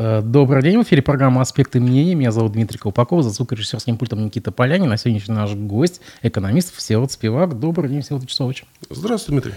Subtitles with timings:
[0.00, 2.14] Э, добрый день, в эфире программа «Аспекты мнений».
[2.14, 4.88] Меня зовут Дмитрий Колпаков, за звукорежиссерским пультом Никита Полянин.
[4.88, 7.58] На сегодняшний наш гость– экономист Всеволод Спивак.
[7.58, 8.64] Добрый день, Всеволод Вячеславович.
[8.90, 9.54] Здравствуй, Дмитрий.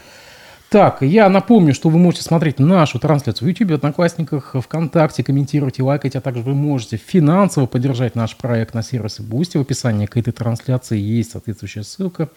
[0.71, 5.83] Так, я напомню, что вы можете смотреть нашу трансляцию в YouTube, Одноклассниках, ВКонтакте, комментировать и
[5.83, 9.59] лайкать, а также вы можете финансово поддержать наш проект на сервисе Boosty.
[9.59, 12.29] В описании к этой трансляции есть соответствующая ссылка.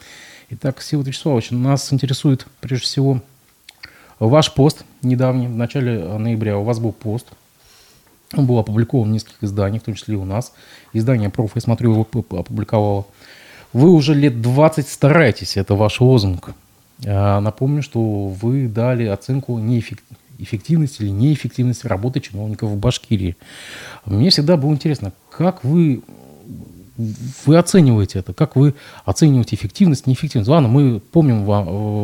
[0.50, 3.22] Итак, Всеволод Вячеславович, нас интересует прежде всего
[4.18, 7.28] ваш пост недавний, в начале ноября у вас был пост–
[8.38, 10.52] он был опубликован в нескольких изданиях, в том числе и у нас.
[10.92, 13.06] Издание «Проф», я смотрю, его опубликовало.
[13.72, 16.50] Вы уже лет 20 стараетесь, это ваш лозунг.
[17.06, 23.36] А, напомню, что вы дали оценку неэффективности или неэффективности работы чиновников в Башкирии.
[24.04, 26.02] Мне всегда было интересно, как вы
[26.96, 28.32] вы оцениваете это?
[28.32, 30.48] Как вы оцениваете эффективность, неэффективность?
[30.48, 31.44] Ладно, мы помним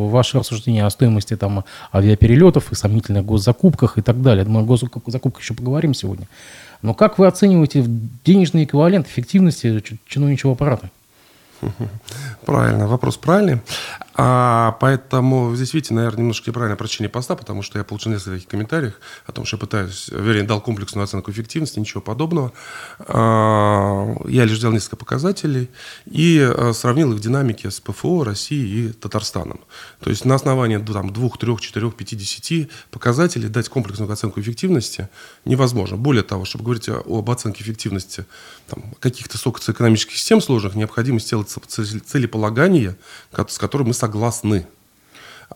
[0.09, 1.63] ваши рассуждения о стоимости там,
[1.93, 4.45] авиаперелетов и сомнительных госзакупках и так далее.
[4.45, 6.27] Мы о госзакупках еще поговорим сегодня.
[6.81, 7.85] Но как вы оцениваете
[8.25, 10.89] денежный эквивалент эффективности чиновничьего аппарата?
[12.45, 13.61] Правильно, вопрос правильный.
[14.23, 18.47] А, поэтому здесь, видите, наверное, немножко неправильное прочтение поста, потому что я получил несколько таких
[18.47, 18.93] комментариев
[19.25, 22.53] о том, что я пытаюсь, вернее, дал комплексную оценку эффективности, ничего подобного.
[22.99, 25.71] А, я лишь взял несколько показателей
[26.05, 29.59] и а, сравнил их в динамике с ПФО, Россией и Татарстаном.
[30.01, 35.09] То есть на основании там, двух, трех, четырех, пяти, десяти показателей дать комплексную оценку эффективности
[35.45, 35.97] невозможно.
[35.97, 38.27] Более того, чтобы говорить об оценке эффективности
[38.99, 42.97] каких-то социоэкономических систем сложных, необходимо сделать целеполагание,
[43.47, 44.67] с которым мы согласны согласны.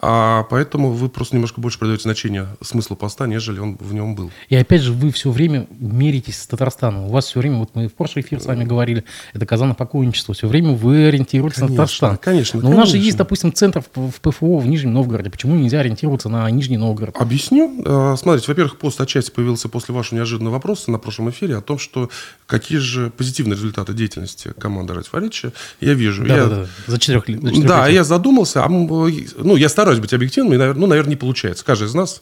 [0.02, 4.32] А поэтому вы просто немножко больше придаете значение смыслу поста, нежели он в нем был.
[4.50, 7.06] И опять же, вы все время меритесь с Татарстаном.
[7.06, 10.34] У вас все время, вот мы в прошлый эфир с вами говорили, это казано покойничество.
[10.34, 12.18] Все время вы ориентируетесь конечно, на Татарстан.
[12.18, 12.78] Конечно, Но конечно.
[12.78, 15.30] у нас же есть, допустим, центр в ПФО в Нижнем Новгороде.
[15.30, 17.16] Почему нельзя ориентироваться на Нижний Новгород?
[17.18, 17.82] Объясню.
[17.86, 21.80] А, смотрите, во-первых, пост отчасти появился после вашего неожиданного вопроса на прошлом эфире о том,
[21.80, 22.10] что
[22.46, 26.26] какие же позитивные результаты деятельности команды Радифарича я вижу.
[26.26, 26.46] Да, я...
[26.46, 27.42] да, да, за четырех лет.
[27.66, 28.64] Да, я задумался.
[28.64, 31.66] А, ну, я стараюсь быть объективным, и, ну, наверное, не получается.
[31.66, 32.22] Каждый из нас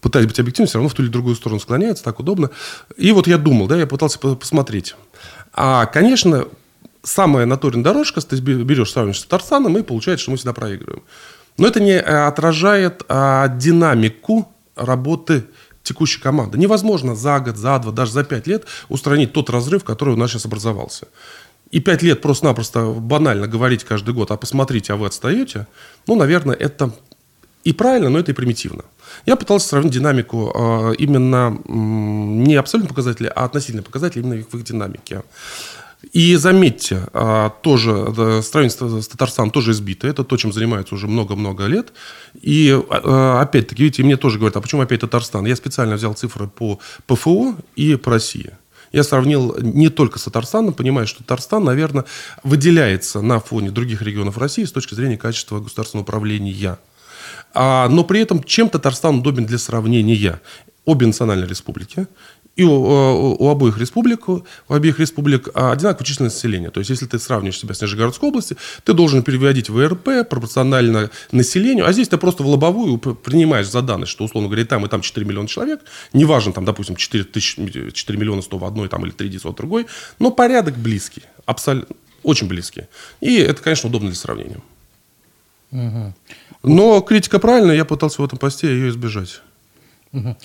[0.00, 2.50] пытаясь быть объективным, все равно в ту или другую сторону склоняется, так удобно.
[2.96, 4.94] И вот я думал, да, я пытался посмотреть.
[5.52, 6.46] А, конечно,
[7.02, 11.02] самая натурная дорожка, ты берешь, сравниваешь с Татарстаном, и получается, что мы всегда проигрываем.
[11.56, 15.44] Но это не э, отражает а, динамику работы
[15.82, 16.58] текущей команды.
[16.58, 20.30] Невозможно за год, за два, даже за пять лет устранить тот разрыв, который у нас
[20.30, 21.08] сейчас образовался.
[21.70, 25.66] И пять лет просто-напросто банально говорить каждый год, а посмотрите, а вы отстаете,
[26.06, 26.92] ну, наверное, это
[27.62, 28.84] и правильно, но это и примитивно.
[29.26, 34.64] Я пытался сравнить динамику э, именно не абсолютно показатели, а относительные показатели именно в их
[34.64, 35.22] динамике.
[36.12, 40.08] И заметьте, э, тоже сравнение с Татарстаном тоже избито.
[40.08, 41.92] Это то, чем занимаются уже много-много лет.
[42.40, 45.44] И э, опять-таки, видите, мне тоже говорят, а почему опять Татарстан?
[45.46, 48.52] Я специально взял цифры по ПФО и по России.
[48.92, 52.04] Я сравнил не только с Татарстаном, понимая, что Татарстан, наверное,
[52.42, 56.78] выделяется на фоне других регионов России с точки зрения качества государственного управления.
[57.54, 60.40] А, но при этом чем Татарстан удобен для сравнения?
[60.84, 62.08] Обе национальные республики.
[62.60, 66.68] И у, у, у обоих республик, у обеих республик одинаковая численность населения.
[66.68, 71.08] То есть, если ты сравниваешь себя с Нижегородской областью, ты должен переводить в РП пропорционально
[71.32, 74.84] населению, а здесь ты просто в лобовую принимаешь за данность, что, условно говоря, и там,
[74.84, 75.80] и там 4 миллиона человек,
[76.12, 79.56] неважно, там, допустим, 4, тысячи, 4 миллиона 100 в одной там, или 3 900 в
[79.56, 79.86] другой,
[80.18, 82.88] но порядок близкий, абсолютно, очень близкий.
[83.22, 84.60] И это, конечно, удобно для сравнения.
[85.72, 86.14] Угу.
[86.64, 89.40] Но критика правильная, я пытался в этом посте ее избежать.
[90.12, 90.36] Угу.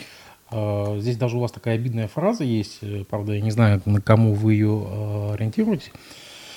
[0.52, 4.36] Здесь даже у вас такая обидная фраза есть, э, правда, я не знаю, на кому
[4.36, 5.92] вы ее а, ориентируете.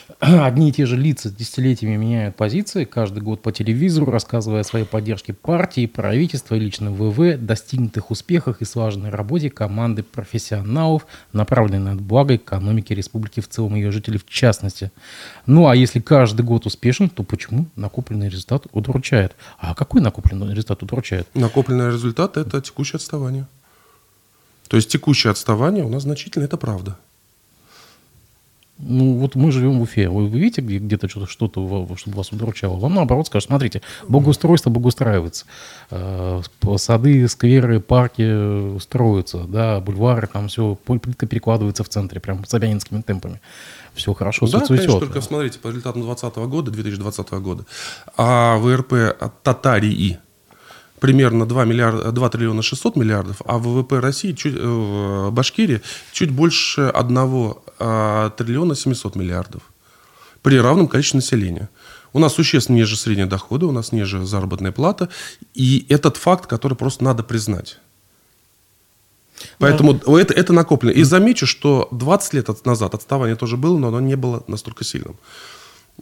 [0.21, 4.84] одни и те же лица десятилетиями меняют позиции, каждый год по телевизору, рассказывая о своей
[4.84, 12.00] поддержке партии, правительства и лично ВВ, достигнутых успехах и слаженной работе команды профессионалов, направленной на
[12.00, 14.91] благо экономики республики в целом и ее жителей в частности.
[15.47, 19.37] Ну а если каждый год успешен, то почему накопленный результат удручает?
[19.59, 21.28] А какой накопленный результат удручает?
[21.34, 23.47] Накопленный результат– это текущее отставание.
[24.68, 26.96] То есть текущее отставание у нас значительно, это правда.
[28.81, 30.08] Ну, вот мы живем в Уфе.
[30.08, 32.78] Вы, видите где- где-то что-то, что-то, чтобы вас удручало?
[32.78, 35.46] Вам наоборот скажут, смотрите, благоустройство благоустраивается.
[35.90, 36.43] Э,
[36.76, 43.40] сады, скверы, парки строятся, да, бульвары, там все, плитка перекладывается в центре, прям собянинскими темпами.
[43.94, 44.87] Все хорошо, да, цветет.
[44.87, 47.64] конечно, только смотрите, по результатам 2020 года, 2020 года,
[48.16, 50.20] а ВРП от Татарии
[51.00, 55.80] примерно 2, миллиарда, 2 триллиона 600 миллиардов, а ВВП России, чуть, э, в Башкирии,
[56.12, 59.62] чуть больше 1 э, триллиона 700 миллиардов
[60.42, 61.68] при равном количестве населения.
[62.12, 65.08] У нас существенно ниже средние доходы, у нас ниже заработная плата.
[65.54, 67.78] И этот факт, который просто надо признать.
[69.58, 70.20] Поэтому да.
[70.20, 70.92] это, это накоплено.
[70.92, 75.16] И замечу, что 20 лет назад отставание тоже было, но оно не было настолько сильным.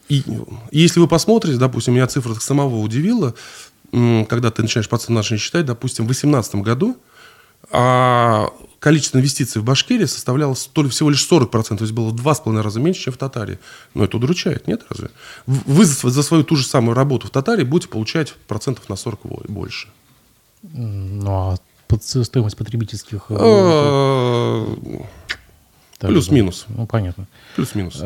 [0.08, 0.22] И,
[0.70, 3.34] и если вы посмотрите, допустим, меня цифра самого удивила,
[4.28, 6.96] когда ты начинаешь по нашим считать, допустим, в 2018 году
[7.70, 12.14] а количество инвестиций в Башкирии составляло то ли всего лишь 40%, то есть было в
[12.14, 13.58] два с половиной раза меньше, чем в Татарии.
[13.94, 15.10] Но это удручает, нет разве?
[15.46, 19.88] Вы за свою ту же самую работу в Татарии будете получать процентов на 40 больше.
[20.62, 21.56] Ну, а
[21.98, 23.26] стоимость потребительских...
[23.30, 24.76] Э, а,
[26.00, 26.66] плюс-минус.
[26.68, 27.26] Ну, понятно.
[27.56, 28.00] Плюс-минус.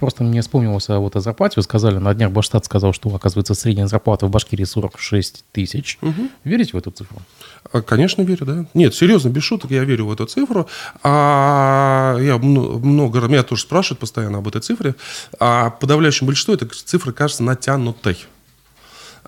[0.00, 1.54] А, Просто мне вспомнилось вот о зарплате.
[1.56, 5.98] Вы сказали, на днях Баштат сказал, что, оказывается, средняя зарплата в Башкирии 46 тысяч.
[6.02, 6.30] Угу.
[6.44, 7.18] Верите в эту цифру?
[7.72, 8.66] А, конечно, верю, да.
[8.74, 10.66] Нет, серьезно, без шуток, я верю в эту цифру.
[11.02, 14.94] А я много, меня тоже спрашивают постоянно об этой цифре.
[15.38, 18.16] А подавляющем большинству эта цифра кажется натянутой.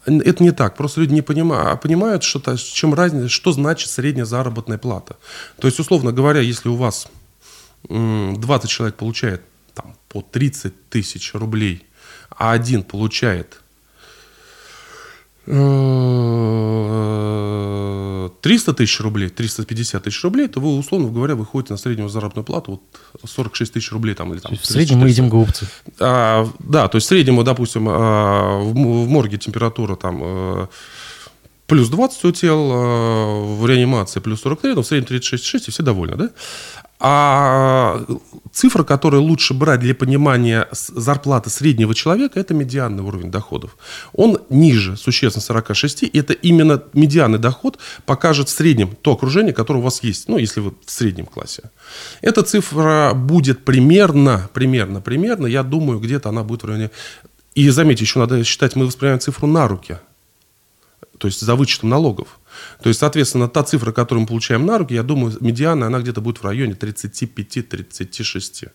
[0.05, 0.77] Это не так.
[0.77, 5.17] Просто люди не понимают, а понимают, что, чем разница, что значит средняя заработная плата.
[5.61, 7.07] То есть, условно говоря, если у вас
[7.89, 9.43] 20 человек получает
[10.13, 11.87] по 30 тысяч рублей,
[12.29, 13.61] а один получает
[15.47, 15.55] 300
[18.45, 22.83] э, тысяч рублей, 350 тысяч рублей, то вы, условно говоря, выходите на среднюю заработную плату
[23.23, 24.15] вот 46 тысяч рублей.
[24.15, 25.67] Там, или, там, в среднем мы едим голубцы.
[25.99, 28.75] А, да, то есть в среднем, допустим, а, в,
[29.09, 30.69] морге температура там а,
[31.67, 35.83] плюс 20 у тел, а, в реанимации плюс 43, но в среднем 36,6, и все
[35.83, 36.31] довольны, да?
[37.05, 38.01] А
[38.53, 43.77] цифра, которую лучше брать для понимания зарплаты среднего человека, это медианный уровень доходов.
[44.13, 49.81] Он ниже существенно 46, и это именно медианный доход покажет в среднем то окружение, которое
[49.81, 51.73] у вас есть, ну, если вы в среднем классе.
[52.21, 56.93] Эта цифра будет примерно, примерно, примерно, я думаю, где-то она будет в районе...
[57.57, 59.99] И заметьте, еще надо считать, мы воспринимаем цифру на руки,
[61.19, 62.39] то есть за вычетом налогов.
[62.83, 66.21] То есть, соответственно, та цифра, которую мы получаем на руки, я думаю, медиана, она где-то
[66.21, 68.71] будет в районе 35-36.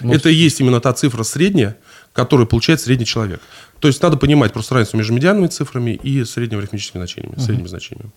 [0.00, 1.76] Ну, Это и есть именно та цифра средняя,
[2.12, 3.40] которую получает средний человек.
[3.80, 7.42] То есть надо понимать просто разницу между медианными цифрами и средними арифметическими значениями, угу.
[7.42, 8.10] средними значениями.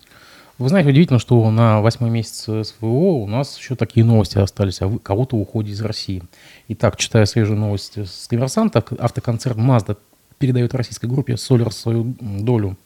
[0.58, 5.00] Вы знаете, удивительно, что на восьмой месяц СВО у нас еще такие новости остались о
[5.00, 6.22] кого-то уходе из России.
[6.68, 9.98] Итак, читая свежие новости с коммерсанта, автоконцерн Mazda
[10.38, 12.78] передает российской группе Solar свою долю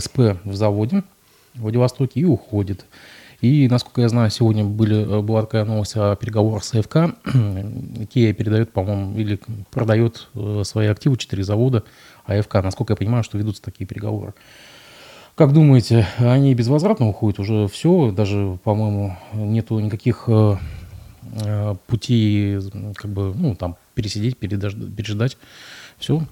[0.00, 1.02] СП в заводе
[1.54, 2.84] в Владивостоке и уходит.
[3.40, 6.96] И, насколько я знаю, сегодня были, была такая новость о переговорах с АФК.
[7.24, 9.40] Kia передает, по-моему, или
[9.72, 11.82] продает э, свои активы, четыре завода
[12.24, 12.54] АФК.
[12.62, 14.32] Насколько я понимаю, что ведутся такие переговоры.
[15.34, 18.12] Как думаете, они безвозвратно уходят уже все?
[18.12, 20.56] Даже, по-моему, нету никаких э,
[21.40, 22.60] э, путей,
[22.94, 25.36] как бы, ну, там, пересидеть, переждать, переждать.
[25.98, 26.22] Все?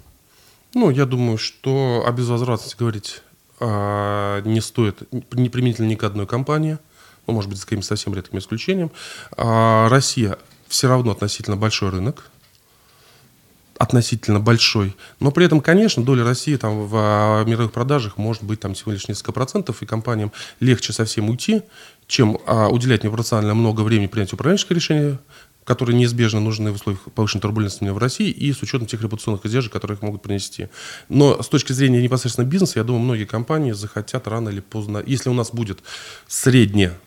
[0.74, 3.22] Ну, я думаю, что о безвозвратности говорить
[3.60, 5.02] а, не стоит
[5.32, 6.78] не применительно ни к одной компании,
[7.26, 8.90] ну, может быть, с каким-то совсем редким исключением.
[9.36, 12.30] А, Россия все равно относительно большой рынок,
[13.80, 14.94] относительно большой.
[15.20, 18.92] Но при этом, конечно, доля России там в а, мировых продажах может быть там всего
[18.92, 21.62] лишь несколько процентов, и компаниям легче совсем уйти,
[22.06, 25.18] чем а, уделять непропорционально много времени принятию управленческого решения,
[25.64, 29.72] которые неизбежно нужны в условиях повышенной турбулентности в России и с учетом тех репутационных издержек,
[29.72, 30.68] которые их могут принести.
[31.08, 35.28] Но с точки зрения непосредственно бизнеса, я думаю, многие компании захотят рано или поздно, если
[35.28, 35.80] у нас будет
[36.26, 36.98] среднее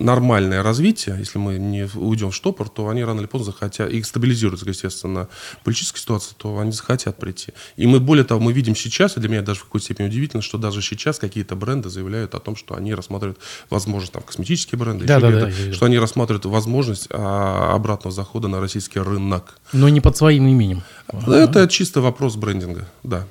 [0.00, 4.02] нормальное развитие, если мы не уйдем в штопор, то они рано или поздно захотят, и
[4.02, 5.28] стабилизируются, естественно,
[5.62, 7.52] политическая ситуация, то они захотят прийти.
[7.76, 10.42] И мы, более того, мы видим сейчас, и для меня даже в какой-то степени удивительно,
[10.42, 15.04] что даже сейчас какие-то бренды заявляют о том, что они рассматривают возможность, там, косметические бренды,
[15.04, 19.58] да, да, да, что они рассматривают возможность а, обратного захода на российский рынок.
[19.72, 20.82] Но не под своим именем.
[21.26, 23.26] Это чисто вопрос брендинга, да.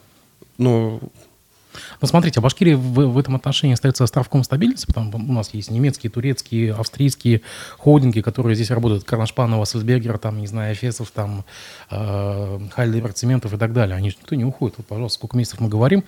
[0.57, 1.01] Но
[2.01, 5.53] но смотрите, а Башкирия в, в этом отношении остается островком стабильности, потому что у нас
[5.53, 7.41] есть немецкие, турецкие, австрийские
[7.77, 11.45] холдинги, которые здесь работают, Карнашпанова, Сельсбергер, там, не знаю, Эфесов, там,
[11.91, 13.95] э, Хайлибер, Цементов и так далее.
[13.95, 14.77] Они же никто не уходит.
[14.77, 16.03] Вот, пожалуйста, сколько месяцев мы говорим,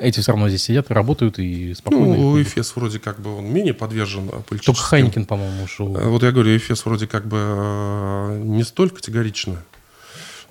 [0.00, 2.16] эти все равно здесь сидят работают и спокойно.
[2.16, 4.74] Ну, Эфес вроде как бы он менее подвержен политическим...
[4.74, 5.94] Только Хайникин, по-моему, ушел.
[5.96, 9.62] Э, вот я говорю, Эфес вроде как бы э, не столь категорично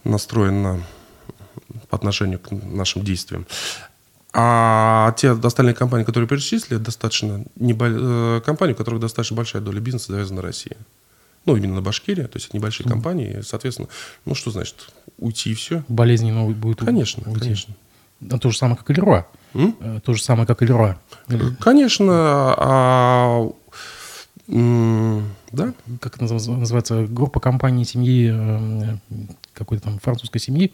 [0.03, 0.83] настроен на,
[1.89, 3.47] по отношению к нашим действиям.
[4.41, 7.88] А те остальные компании, которые перечислили, достаточно небо...
[7.89, 10.77] Э, компании, у которых достаточно большая доля бизнеса завязана на России.
[11.46, 12.89] Ну, именно на Башкирии, то есть это небольшие mm.
[12.89, 13.89] компании, соответственно,
[14.24, 15.84] ну, что значит, уйти и все?
[15.89, 17.41] Болезни новые будет Конечно, уйти.
[17.41, 17.74] конечно.
[18.31, 19.27] А то же самое, как и Леруа.
[19.53, 20.01] М?
[20.05, 20.98] То же самое, как и Леруа.
[21.60, 22.13] Конечно,
[22.58, 23.51] а
[25.51, 25.74] да.
[26.01, 27.05] Как это называется?
[27.08, 28.98] Группа компаний семьи, э,
[29.53, 30.74] какой-то там французской семьи.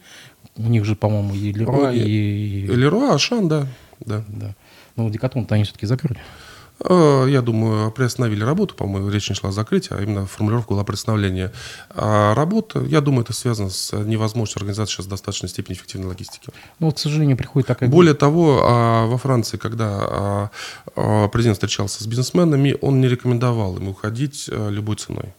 [0.57, 2.00] У них же, по-моему, и Леруа, и...
[2.00, 2.67] и...
[2.67, 3.67] Леруа, Ашан, да.
[4.00, 4.24] да.
[4.27, 4.55] да.
[4.95, 6.19] Но Декатлон-то они все-таки закрыли.
[6.79, 10.83] Э, я думаю, приостановили работу, по-моему, речь не шла о закрытии, а именно формулировка была
[10.83, 11.51] представления
[11.93, 12.85] работы.
[12.88, 16.50] Я думаю, это связано с невозможностью организации сейчас в достаточной степени эффективной логистики.
[16.79, 17.89] Ну, вот, к сожалению, приходит такая...
[17.89, 20.51] Более того, а, во Франции, когда
[20.95, 25.33] а, президент встречался с бизнесменами, он не рекомендовал им уходить э, любой ценой.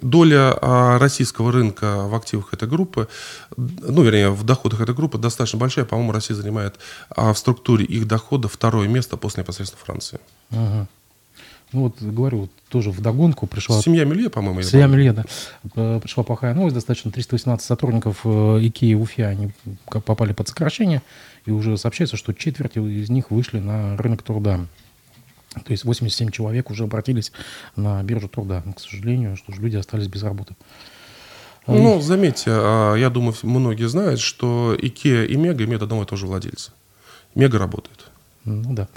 [0.00, 3.08] Доля а, российского рынка в активах этой группы,
[3.56, 5.84] ну, вернее, в доходах этой группы достаточно большая.
[5.84, 6.76] По-моему, Россия занимает
[7.10, 10.20] а, в структуре их дохода второе место после непосредственно Франции.
[10.50, 10.86] Ага.
[11.72, 13.80] Ну вот говорю, тоже в догонку пришла...
[13.82, 14.62] Семья Мелье, по-моему.
[14.62, 15.98] Семья Мелье, да.
[15.98, 19.50] Пришла плохая новость, достаточно 318 сотрудников э, Икеи в Уфе, они
[19.84, 21.02] попали под сокращение,
[21.44, 24.60] и уже сообщается, что четверть из них вышли на рынок труда.
[25.64, 27.32] То есть 87 человек уже обратились
[27.74, 28.62] на биржу труда.
[28.76, 30.54] К сожалению, что же люди остались без работы.
[31.66, 36.16] Ну, заметьте, а, я думаю, многие знают, что Икеа и Мега имеют одного и того
[36.16, 36.72] же владельца.
[37.34, 38.06] Мега работает.
[38.44, 38.88] Ну да.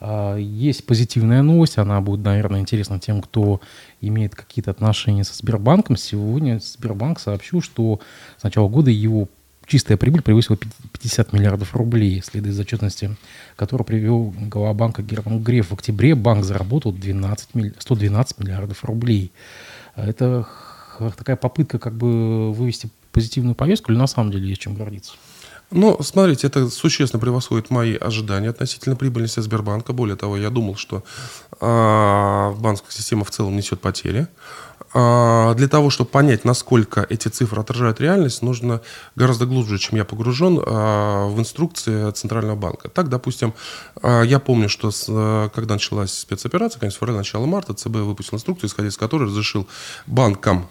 [0.00, 3.60] А, есть позитивная новость, она будет, наверное, интересна тем, кто
[4.00, 5.96] имеет какие-то отношения со Сбербанком.
[5.96, 8.00] Сегодня Сбербанк сообщил, что
[8.36, 9.28] с начала года его
[9.68, 13.16] чистая прибыль превысила 50 миллиардов рублей, следует из отчетности,
[13.54, 15.68] которую привел глава банка Герман Греф.
[15.68, 19.30] В октябре банк заработал 12, 112 миллиардов рублей.
[19.94, 20.48] Это
[21.16, 25.12] такая попытка как бы вывести позитивную повестку или на самом деле есть чем гордиться?
[25.70, 29.92] Ну, смотрите, это существенно превосходит мои ожидания относительно прибыльности Сбербанка.
[29.92, 31.04] Более того, я думал, что
[31.60, 34.28] э, банковская система в целом несет потери.
[34.92, 38.80] Для того, чтобы понять, насколько эти цифры отражают реальность, нужно
[39.16, 42.88] гораздо глубже, чем я погружен а, в инструкции Центрального банка.
[42.88, 43.54] Так, допустим,
[44.02, 44.90] а, я помню, что
[45.54, 49.66] когда началась спецоперация, конец февраля, начало марта, ЦБ выпустил инструкцию, исходя из которой разрешил
[50.06, 50.68] банкам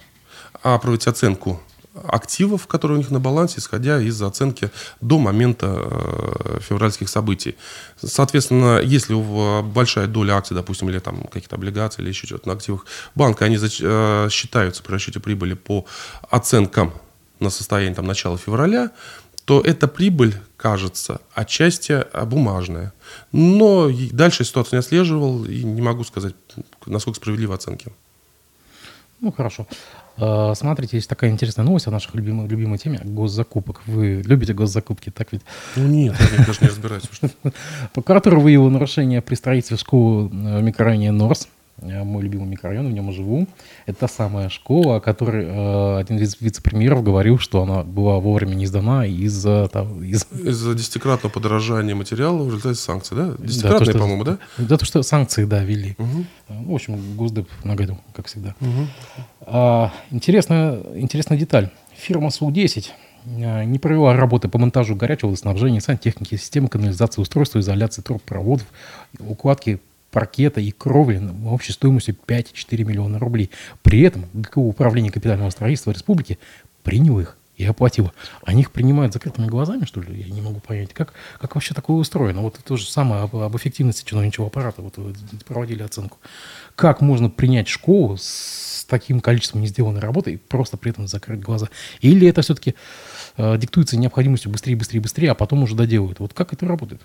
[0.61, 1.61] проводить оценку
[2.05, 7.55] активов, которые у них на балансе, исходя из оценки до момента э, февральских событий.
[8.01, 12.47] Соответственно, если у вас большая доля акций, допустим, или там какие-то облигации, или еще что-то
[12.47, 12.85] на активах
[13.15, 15.85] банка, они э, считаются при расчете прибыли по
[16.29, 16.93] оценкам
[17.39, 18.91] на состояние там, начала февраля,
[19.45, 22.93] то эта прибыль кажется отчасти э, бумажная.
[23.31, 26.35] Но дальше ситуацию не отслеживал и не могу сказать,
[26.85, 27.91] насколько справедливы оценки.
[29.21, 29.65] Ну, хорошо.
[30.17, 33.81] А, смотрите, есть такая интересная новость о наших любимой, любимой теме госзакупок.
[33.85, 35.41] Вы любите госзакупки, так ведь?
[35.75, 37.09] Ну нет, я даже не разбираюсь.
[37.93, 41.47] Прокуратура выявила нарушение при строительстве школы в микрорайоне Норс.
[41.81, 43.47] Э, мой любимый микрорайон, в нем живу.
[43.85, 48.55] Это та самая школа, о которой э, один из вице-премьеров говорил, что она была вовремя
[48.55, 49.69] не сдана из-за...
[50.01, 50.25] Из...
[50.31, 53.35] Из-за десятикратного подорожания материала в результате санкций, да?
[53.37, 54.37] Десятикратные, да, по-моему, да?
[54.57, 55.95] Да, то, что санкции, да, ввели.
[55.99, 56.25] Угу.
[56.71, 58.55] В общем, Госдеп нагадил, как всегда.
[58.59, 58.87] Угу.
[59.41, 61.69] А, интересная, интересная деталь.
[61.95, 62.87] Фирма СУ-10
[63.25, 68.65] э, не провела работы по монтажу горячего водоснабжения, сантехники, системы канализации, устройства изоляции трубопроводов,
[69.19, 69.79] укладки
[70.11, 73.51] паркета и кровли общей стоимостью 5,4 миллиона рублей.
[73.83, 76.39] При этом ГКУ Управление капитального строительства республики
[76.83, 78.13] приняло их и оплатило.
[78.43, 80.21] Они их принимают закрытыми глазами, что ли?
[80.21, 80.93] Я не могу понять.
[80.93, 82.41] Как, как вообще такое устроено?
[82.41, 84.81] Вот то же самое об, об эффективности чиновничьего аппарата.
[84.81, 84.95] Вот
[85.45, 86.19] проводили оценку.
[86.75, 91.41] Как можно принять школу с таким количеством не сделанной работы и просто при этом закрыть
[91.41, 91.69] глаза?
[91.99, 92.75] Или это все-таки
[93.37, 96.19] э, диктуется необходимостью быстрее, быстрее, быстрее, а потом уже доделают?
[96.19, 97.01] Вот как это работает?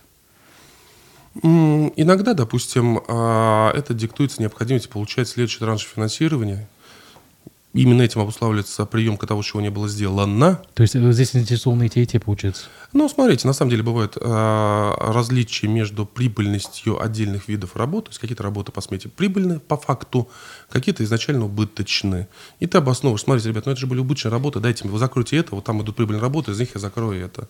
[1.34, 6.68] Иногда, допустим, а, это диктуется необходимостью получать следующий транш финансирования.
[7.74, 10.60] Именно этим обуславливается приемка того, чего не было сделано.
[10.74, 12.64] То есть э, здесь заинтересованы и те, и те, получается?
[12.92, 18.04] Ну, смотрите, на самом деле бывают э, различия между прибыльностью отдельных видов работ.
[18.04, 20.28] То есть какие-то работы по смете прибыльны по факту,
[20.68, 22.28] какие-то изначально убыточны.
[22.60, 25.38] И ты обосновываешь, смотрите, ребят, ну это же были убыточные работы, дайте мне, вы закройте
[25.38, 27.48] это, вот там идут прибыльные работы, из них я закрою это.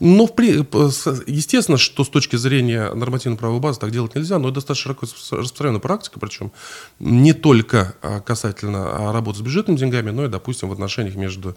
[0.00, 5.06] Но, естественно, что с точки зрения нормативно-правовой базы так делать нельзя, но это достаточно широко
[5.06, 6.50] распространенная практика, причем
[6.98, 11.56] не только а, касательно а, работы с бюджетными деньгами, но и, допустим, в отношениях между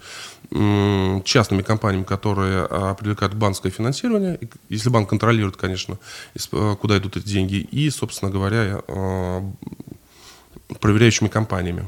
[0.49, 4.39] частными компаниями, которые а, привлекают банковское финансирование,
[4.69, 5.97] если банк контролирует, конечно,
[6.79, 8.81] куда идут эти деньги, и, собственно говоря,
[10.79, 11.87] проверяющими компаниями.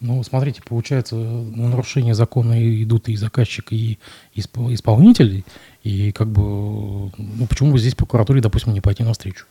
[0.00, 3.98] Ну, смотрите, получается, на нарушение закона идут и заказчик, и
[4.34, 5.44] исполнитель,
[5.82, 6.42] и как бы,
[7.16, 9.46] ну, почему бы здесь прокуратуре, допустим, не пойти навстречу?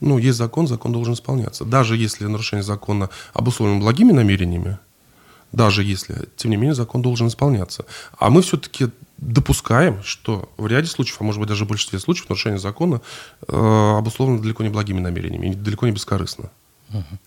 [0.00, 1.64] Ну, есть закон, закон должен исполняться.
[1.64, 4.78] Даже если нарушение закона обусловлено благими намерениями,
[5.52, 7.84] даже если, тем не менее, закон должен исполняться.
[8.18, 12.28] А мы все-таки допускаем, что в ряде случаев, а может быть даже в большинстве случаев,
[12.28, 13.00] нарушение закона
[13.46, 16.50] э, обусловлено далеко не благими намерениями, далеко не бескорыстно.
[16.90, 17.18] Uh-huh.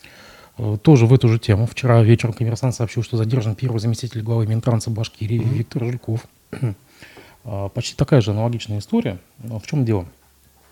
[0.58, 1.68] Э, тоже в эту же тему.
[1.68, 5.54] Вчера вечером коммерсант сообщил, что задержан первый заместитель главы Минтранса Башкирии mm-hmm.
[5.54, 6.28] Виктор Жульков.
[7.50, 9.20] А, почти такая же аналогичная история.
[9.40, 10.02] Но в чем дело?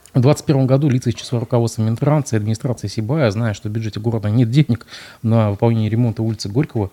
[0.10, 4.02] В 2021 году лица из числа руководства Минтранса и администрации Сибая, зная, что в бюджете
[4.02, 4.86] города нет денег
[5.22, 6.92] на выполнение ремонта улицы Горького,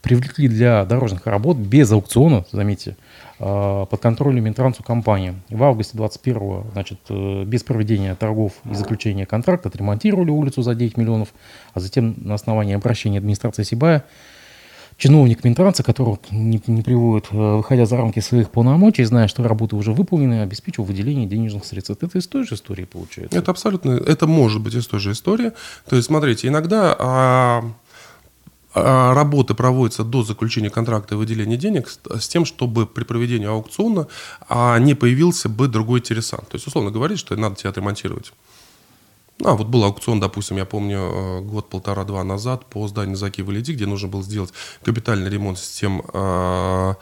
[0.00, 2.96] привлекли для дорожных работ без аукциона, заметьте,
[3.38, 5.34] под контролем Минтрансу компании.
[5.48, 10.96] В августе 2021 значит, э, без проведения торгов и заключения контракта отремонтировали улицу за 9
[10.96, 11.28] миллионов,
[11.74, 14.04] а затем на основании обращения администрации Сибая
[14.98, 19.76] чиновник Минтранса, которого не, не приводит, э, выходя за рамки своих полномочий, зная, что работы
[19.76, 21.90] уже выполнены, обеспечил выделение денежных средств.
[21.90, 23.38] Это из той же истории получается?
[23.38, 25.52] Это абсолютно, это может быть из той же истории.
[25.88, 27.64] То есть, смотрите, иногда а,
[28.74, 34.08] работы проводятся до заключения контракта и выделения денег с, тем, чтобы при проведении аукциона
[34.48, 36.48] а, не появился бы другой интересант.
[36.48, 38.32] То есть, условно говоря, что надо тебя отремонтировать.
[39.44, 43.86] А, вот был аукцион, допустим, я помню, э, год-полтора-два назад по зданию Заки Валиди, где
[43.86, 44.52] нужно было сделать
[44.82, 46.94] капитальный ремонт систем э,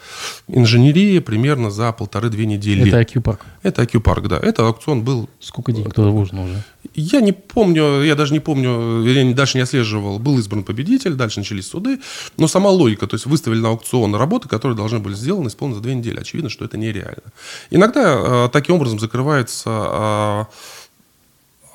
[0.49, 2.89] инженерии примерно за полторы-две недели.
[2.89, 3.41] Это IQ-парк?
[3.63, 4.39] Это IQ-парк, да.
[4.39, 5.31] Это аукцион был...
[5.41, 6.63] Сколько денег туда вложено уже?
[6.95, 10.19] Я не помню, я даже не помню, я дальше не отслеживал.
[10.19, 12.01] Был избран победитель, дальше начались суды.
[12.37, 15.83] Но сама логика, то есть выставили на аукцион работы, которые должны были сделаны, исполнены за
[15.83, 16.21] две недели.
[16.21, 17.33] Очевидно, что это нереально.
[17.71, 19.71] Иногда э, таким образом закрывается...
[19.71, 20.45] Э,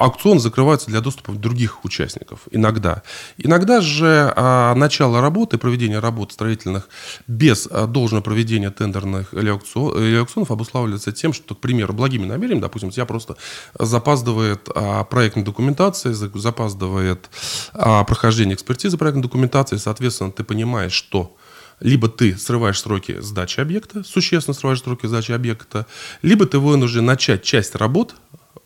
[0.01, 2.41] аукцион закрывается для доступа других участников.
[2.51, 3.03] Иногда.
[3.37, 6.89] Иногда же а, начало работы, проведение работ строительных
[7.27, 12.25] без а, должного проведения тендерных или, аукцион, или аукционов обуславливается тем, что, к примеру, благими
[12.25, 13.37] намерениями, допустим, тебя просто
[13.77, 17.29] запаздывает а, проектная документация, запаздывает
[17.73, 21.35] а, прохождение экспертизы проектной документации, соответственно, ты понимаешь, что
[21.79, 25.87] либо ты срываешь сроки сдачи объекта, существенно срываешь сроки сдачи объекта,
[26.21, 28.15] либо ты вынужден начать часть работ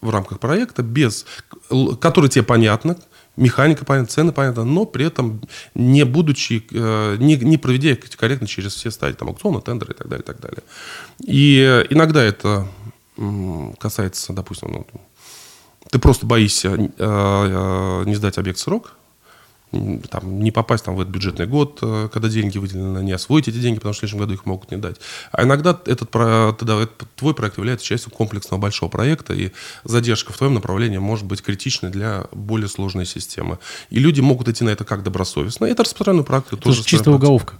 [0.01, 1.25] в рамках проекта, без,
[1.99, 2.97] который тебе понятно,
[3.37, 5.41] механика понятна, цены понятны, но при этом
[5.73, 9.97] не будучи, э, не, не проведя их корректно через все стадии, там, аукциона, тендеры и
[9.97, 10.63] так далее, и так далее.
[11.25, 12.67] И иногда это
[13.79, 14.87] касается, допустим, ну,
[15.89, 18.94] ты просто боишься э, э, не сдать объект в срок,
[20.09, 23.57] там, не попасть там, в этот бюджетный год, э, когда деньги выделены, не освоить эти
[23.57, 24.97] деньги, потому что в следующем году их могут не дать.
[25.31, 29.51] А иногда этот, тогда этот, твой проект является частью комплексного большого проекта, и
[29.83, 33.59] задержка в твоем направлении может быть критичной для более сложной системы.
[33.89, 35.65] И люди могут идти на это как добросовестно.
[35.65, 36.55] Это распространенная практика.
[36.55, 37.55] Это тоже чистая уголовка.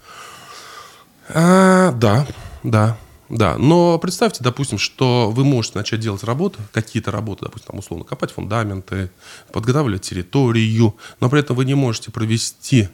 [1.29, 2.27] А, да,
[2.63, 2.97] да.
[3.29, 8.05] Да, но представьте, допустим, что вы можете начать делать работы, какие-то работы, допустим, там, условно,
[8.05, 9.09] копать фундаменты,
[9.51, 12.87] подготавливать территорию, но при этом вы не можете провести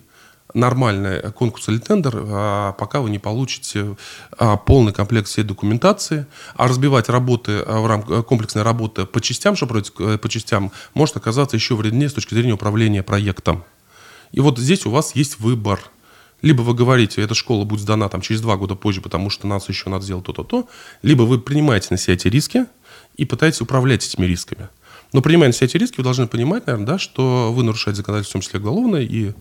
[0.53, 3.97] нормальный конкурс или тендер, а, пока вы не получите
[4.37, 6.25] а, полный комплект всей документации.
[6.55, 11.15] А разбивать работы а, в рамках комплексной работы по частям, чтобы э, по частям, может
[11.15, 13.63] оказаться еще вреднее с точки зрения управления проектом.
[14.31, 15.81] И вот здесь у вас есть выбор–
[16.41, 19.69] либо вы говорите, эта школа будет сдана там, через два года позже, потому что нас
[19.69, 20.67] еще надо сделать то-то, то.
[21.01, 22.65] Либо вы принимаете на себя эти риски
[23.17, 24.69] и пытаетесь управлять этими рисками.
[25.13, 28.39] Но принимая на себя эти риски, вы должны понимать, наверное, да, что вы нарушаете законодательство,
[28.39, 29.33] в том числе уголовное, и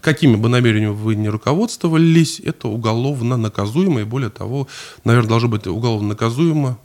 [0.00, 4.68] какими бы намерениями вы ни руководствовались, это уголовно наказуемо, и более того,
[5.04, 6.78] наверное, должно быть уголовно наказуемо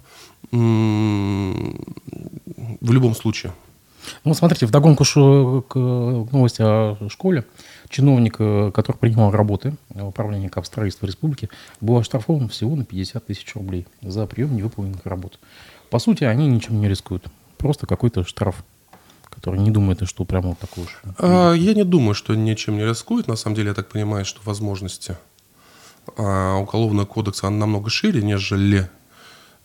[0.51, 0.51] в
[2.91, 3.53] любом случае.
[4.23, 7.45] Ну, смотрите, вдогонку к новости о школе
[7.89, 13.55] чиновник, э, который принимал работы в управлении капстроительства республики, был оштрафован всего на 50 тысяч
[13.55, 15.39] рублей за прием невыполненных работ.
[15.89, 17.25] По сути, они ничем не рискуют.
[17.57, 18.63] Просто какой-то штраф
[19.29, 21.01] который не думает, что прямо вот такой уж.
[21.17, 23.27] А, я не думаю, что ничем не рискует.
[23.27, 25.17] На самом деле, я так понимаю, что возможности
[26.17, 28.89] а, уголовного кодекса намного шире, нежели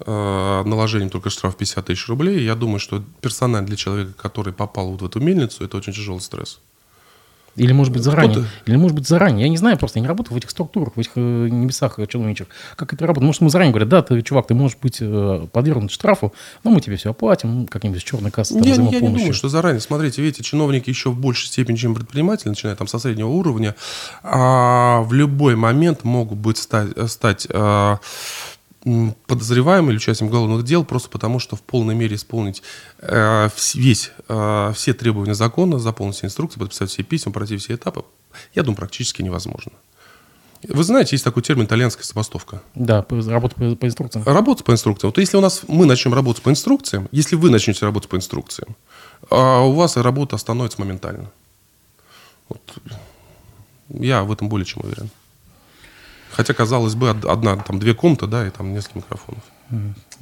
[0.06, 2.44] наложением только штраф 50 тысяч рублей.
[2.44, 6.20] Я думаю, что персонально для человека, который попал вот в эту мельницу, это очень тяжелый
[6.20, 6.60] стресс.
[7.58, 8.44] Или, может быть, заранее.
[8.66, 9.42] Или, может быть, заранее.
[9.42, 12.46] Я не знаю, просто я не работаю в этих структурах, в этих э, небесах чиновничьих.
[12.76, 13.26] Как это работает?
[13.26, 16.32] Может, мы заранее говорят, да, ты, чувак, ты можешь быть э, подвергнут штрафу,
[16.62, 18.54] но мы тебе все оплатим, как-нибудь с черной кассы.
[18.54, 19.80] Там, я, я не думаю, что заранее.
[19.80, 23.74] Смотрите, видите, чиновники еще в большей степени, чем предприниматели, начиная там со среднего уровня,
[24.22, 27.98] а в любой момент могут быть стать, стать а,
[29.26, 32.62] подозреваемым или участником уголовных дел просто потому, что в полной мере исполнить
[33.00, 38.04] э, весь, э, все требования закона, заполнить все инструкции, подписать все письма, пройти все этапы,
[38.54, 39.72] я думаю, практически невозможно.
[40.66, 42.62] Вы знаете, есть такой термин итальянская забастовка.
[42.74, 44.24] Да, работа по, по инструкциям.
[44.24, 45.10] Работа по инструкциям.
[45.10, 48.76] Вот если у нас мы начнем работать по инструкциям, если вы начнете работать по инструкциям,
[49.30, 51.30] а у вас работа остановится моментально.
[52.48, 52.60] Вот.
[53.88, 55.10] Я в этом более чем уверен.
[56.38, 59.42] Хотя, казалось бы, одна, там, две комнаты, да, и там несколько микрофонов.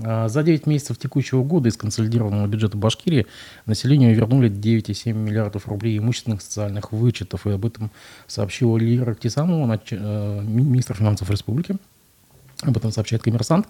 [0.02, 3.26] А за 9 месяцев текущего года из консолидированного бюджета Башкирии
[3.66, 7.46] населению вернули 9,7 миллиардов рублей имущественных социальных вычетов.
[7.46, 7.90] И об этом
[8.28, 11.76] сообщила Лира Тисамова, э, министр финансов республики.
[12.62, 13.66] Об этом сообщает коммерсант.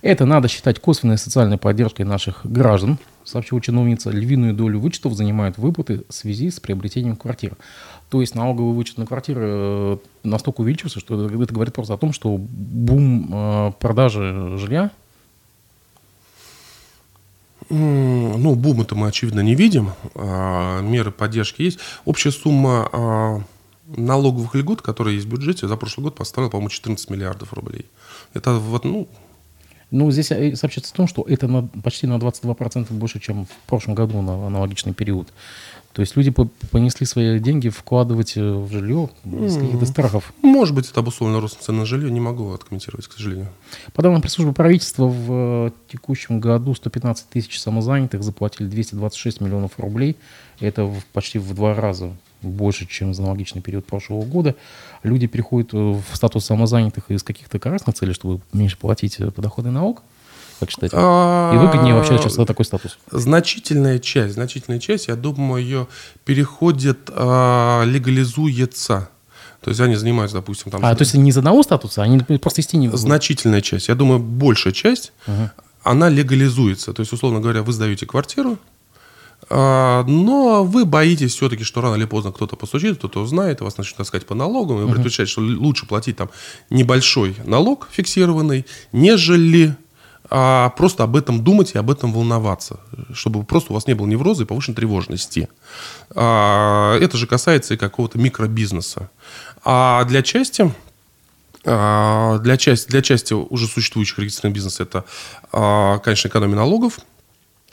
[0.00, 4.10] Это надо считать косвенной социальной поддержкой наших граждан, сообщила чиновница.
[4.10, 7.56] Львиную долю вычетов занимают выплаты в связи с приобретением квартир.
[8.08, 12.12] То есть налоговый вычет на квартиры э, настолько увеличился, что это, говорит просто о том,
[12.12, 14.90] что бум э, продажи жилья
[17.70, 19.92] ну, бум это мы, очевидно, не видим.
[20.14, 21.78] А, меры поддержки есть.
[22.06, 23.40] Общая сумма а,
[23.88, 27.86] налоговых льгот, которые есть в бюджете, за прошлый год поставила, по-моему, 14 миллиардов рублей.
[28.32, 29.08] Это вот, ну,
[29.90, 33.66] ну, здесь э, сообщается о том, что это на, почти на 22% больше, чем в
[33.66, 35.28] прошлом году на аналогичный период.
[35.94, 36.32] То есть люди
[36.70, 40.32] понесли свои деньги вкладывать э, в жилье из каких-то страхов.
[40.42, 43.48] Может быть, это обусловлено ростом цен на жилье, не могу откомментировать, к сожалению.
[43.94, 50.16] По данным пресс-службы правительства, в э, текущем году 115 тысяч самозанятых заплатили 226 миллионов рублей.
[50.60, 54.54] Это почти в два раза больше, чем за аналогичный период прошлого года.
[55.02, 60.02] Люди переходят в статус самозанятых из каких-то корыстных целей, чтобы меньше платить подоходный налог
[60.60, 60.96] как считаете?
[60.96, 62.98] И выгоднее вообще сейчас такой статус?
[63.10, 65.86] Значительная часть, значительная часть, я думаю, ее
[66.24, 69.08] переходит, а, легализуется.
[69.60, 70.84] То есть они занимаются, допустим, там...
[70.84, 72.88] А, то есть не из одного статуса, они просто из тени...
[72.92, 73.88] Значительная часть.
[73.88, 75.50] Я думаю, большая часть, угу.
[75.82, 76.92] она легализуется.
[76.92, 78.77] То есть, условно говоря, вы сдаете квартиру, а,
[79.50, 84.26] но вы боитесь все-таки, что рано или поздно кто-то постучит, кто-то узнает, вас начнут таскать
[84.26, 86.30] по налогам, и вы предпочитаете, что лучше платить там
[86.70, 89.76] небольшой налог фиксированный, нежели
[90.30, 92.80] а просто об этом думать и об этом волноваться,
[93.14, 95.48] чтобы просто у вас не было невроза и повышенной тревожности.
[96.14, 99.10] А, это же касается и какого-то микробизнеса.
[99.64, 100.70] А для части
[101.64, 105.04] а, для части, для части уже существующих регистрированных бизнесов это,
[105.52, 106.98] а, конечно, экономия налогов,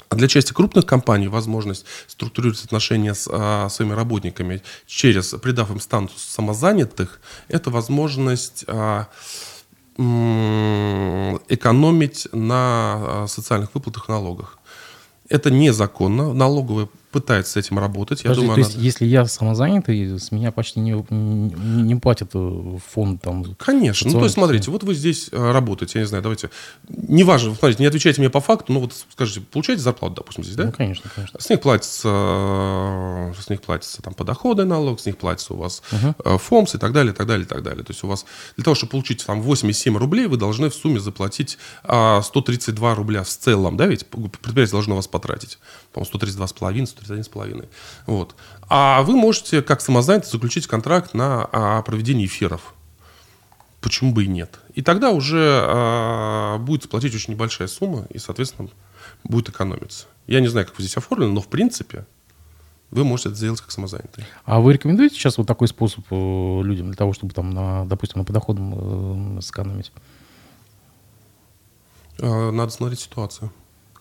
[0.09, 5.79] а для части крупных компаний возможность структурировать отношения с а, своими работниками через, придав им
[5.79, 9.07] статус самозанятых, это возможность а,
[11.47, 14.59] экономить на а, социальных выплатах и налогах.
[15.29, 16.33] Это незаконно.
[16.33, 18.25] Налоговые пытается с этим работать.
[18.25, 18.85] Я Подожди, думаю, то есть, надо...
[18.85, 23.55] если я самозанятый, с меня почти не, не, не платят э, фонд там...
[23.55, 24.11] Конечно.
[24.11, 26.49] Ну, то есть, смотрите, вот вы здесь э, работаете, я не знаю, давайте...
[26.89, 30.65] Неважно, смотрите, не отвечайте мне по факту, но вот скажите, получаете зарплату, допустим, здесь, да?
[30.65, 31.39] Ну, конечно, конечно.
[31.39, 35.83] С них платится, э, с них платится там подоходный налог, с них платится у вас
[35.91, 36.37] uh-huh.
[36.37, 37.85] ФОМС и так далее, и так далее, и так далее.
[37.85, 38.25] То есть у вас
[38.57, 43.23] для того, чтобы получить там 87 рублей, вы должны в сумме заплатить 132 а, рубля
[43.23, 45.59] в целом, да, ведь предприятие должно вас потратить.
[45.95, 47.69] По-моему, 132,5, 31,5.
[48.05, 48.35] Вот.
[48.67, 52.73] А вы можете, как самозанятый, заключить контракт на а, проведение эфиров.
[53.79, 54.59] Почему бы и нет?
[54.73, 58.69] И тогда уже а, будет заплатить очень небольшая сумма, и, соответственно,
[59.23, 60.07] будет экономиться.
[60.27, 62.05] Я не знаю, как вы здесь оформлены, но в принципе
[62.91, 64.25] вы можете это сделать как самозанятый.
[64.43, 68.19] А вы рекомендуете сейчас вот такой способ э, людям для того, чтобы там, на, допустим,
[68.19, 69.93] на подоходном э, сэкономить?
[72.19, 73.49] А, надо смотреть ситуацию,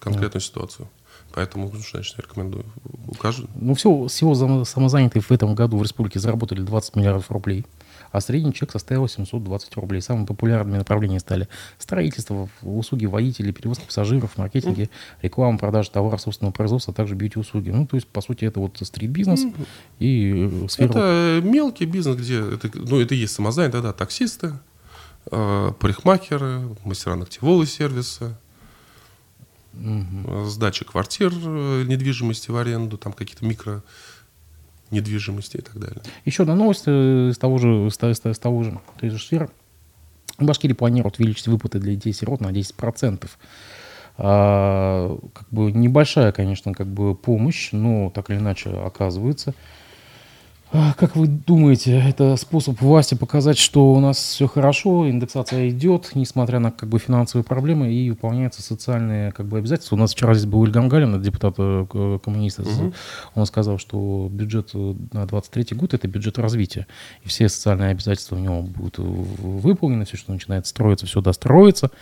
[0.01, 0.41] конкретную да.
[0.41, 0.89] ситуацию.
[1.35, 2.65] Поэтому, значит, я рекомендую.
[3.09, 3.49] Укажу.
[3.57, 7.67] Ну, всего, всего самозанятые в этом году в республике заработали 20 миллиардов рублей,
[8.13, 10.01] а средний чек составил 720 рублей.
[10.01, 14.91] Самыми популярными направлениями стали строительство, услуги водителей, перевозка пассажиров, маркетинги, mm
[15.23, 17.71] реклама, продажа товаров собственного производства, а также бьюти-услуги.
[17.71, 19.67] Ну, то есть, по сути, это вот стрит-бизнес mm
[19.99, 20.91] и э, сфера...
[20.91, 24.53] Это мелкий бизнес, где это, ну, это и есть самозанятые, да, таксисты,
[25.33, 28.39] э, парикмахеры, мастера ногтевого сервиса,
[29.79, 30.45] угу.
[30.47, 33.83] сдача квартир э, недвижимости в аренду, там какие-то микро
[34.91, 36.03] недвижимости и так далее.
[36.25, 39.51] Еще одна новость э, из того же, из, из, из того же, той же сферы.
[40.39, 43.29] Башкирия планирует увеличить выплаты для детей-сирот на 10%.
[44.17, 49.55] А, как бы небольшая, конечно, как бы помощь, но так или иначе оказывается.
[50.77, 56.11] А, как вы думаете, это способ власти показать, что у нас все хорошо, индексация идет,
[56.17, 59.95] несмотря на как бы финансовые проблемы, и выполняются социальные как бы обязательства.
[59.95, 62.63] У нас вчера здесь был Ильгам Галин, депутат э, коммуниста.
[62.63, 62.93] Угу.
[63.37, 66.89] Он сказал, что бюджет на 23 год– это бюджет развития.
[67.23, 71.93] И все социальные обязательства в нем будут выполнены, все, что начинает строиться, все достроится.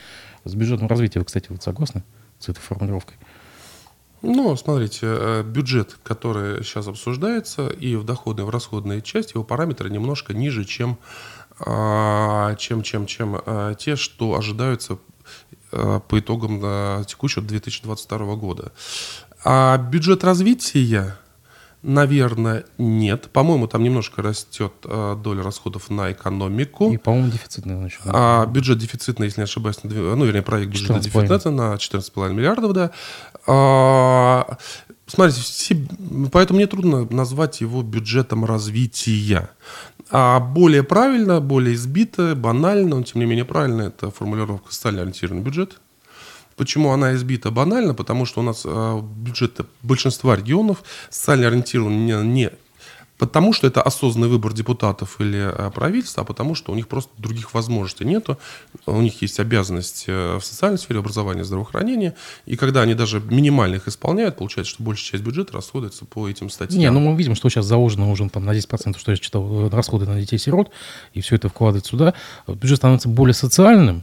[0.44, 2.04] С бюджетом развития вы, кстати, вы согласны
[2.38, 3.18] с этой формулировкой?
[4.22, 9.42] Ну, смотрите, э, бюджет, который сейчас обсуждается, и в доходной, и в расходной части, его
[9.42, 10.98] параметры немножко ниже, чем,
[11.58, 14.98] а, чем, чем, чем э, те, что ожидаются
[15.72, 18.72] э, по итогам текущего 2022 года.
[19.44, 21.18] А бюджет развития
[21.82, 23.28] Наверное, нет.
[23.32, 26.92] По-моему, там немножко растет доля расходов на экономику.
[26.92, 28.00] И, по-моему, дефицитный значит.
[28.04, 32.72] А бюджет дефицитный, если не ошибаюсь, на, ну, вернее, проект бюджета дефицитный на 14,5 миллиардов,
[32.72, 32.92] да.
[33.46, 34.58] А,
[35.06, 35.76] смотрите, все,
[36.30, 39.50] поэтому мне трудно назвать его бюджетом развития.
[40.10, 45.42] А более правильно, более избито, банально, но тем не менее правильно, это формулировка социально ориентированный
[45.42, 45.80] бюджет.
[46.56, 47.50] Почему она избита?
[47.50, 52.50] Банально, потому что у нас э, бюджет большинства регионов социально ориентирован не, не
[53.22, 57.12] потому что это осознанный выбор депутатов или э, правительства, а потому что у них просто
[57.18, 58.36] других возможностей нету.
[58.84, 62.16] У них есть обязанность э, в социальной сфере образования, здравоохранения.
[62.46, 66.50] И когда они даже минимально их исполняют, получается, что большая часть бюджета расходуется по этим
[66.50, 66.80] статьям.
[66.80, 69.68] Не, ну мы видим, что сейчас заложено уже там, на 10%, что я читал, э,
[69.68, 70.72] расходы на детей-сирот,
[71.14, 72.14] и все это вкладывается сюда.
[72.48, 74.02] Бюджет становится более социальным,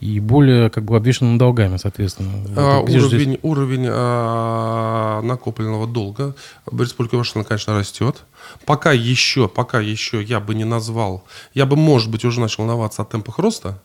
[0.00, 2.30] и более как бы обвешенным долгами, соответственно.
[2.56, 3.38] А, уровень здесь...
[3.42, 6.34] уровень а, накопленного долга
[6.66, 8.24] в Республике Башкортостан, конечно, растет.
[8.64, 13.02] Пока еще, пока еще я бы не назвал, я бы, может быть, уже начал волноваться
[13.02, 13.80] о темпах роста,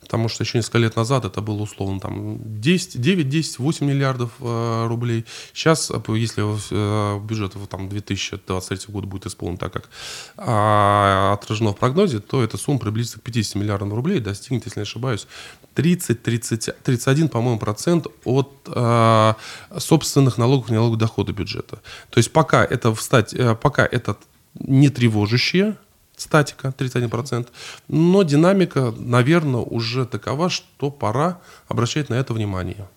[0.00, 4.30] потому что еще несколько лет назад это было условно там 10, 9, 10, 8 миллиардов
[4.40, 5.24] э, рублей.
[5.52, 9.90] Сейчас, э, если э, бюджет там, 2023 год будет исполнен так, как
[10.36, 14.84] э, отражено в прогнозе, то эта сумма приблизится к 50 миллиардам рублей достигнет, если не
[14.84, 15.26] ошибаюсь,
[15.74, 19.34] 30, 30, 31, по-моему, процент от э,
[19.78, 21.80] собственных налогов и налогов дохода бюджета.
[22.10, 24.16] То есть пока это, встать, э, пока это
[24.58, 25.76] не тревожащее,
[26.20, 27.48] статика 31%,
[27.88, 32.88] но динамика, наверное, уже такова, что пора обращать на это внимание.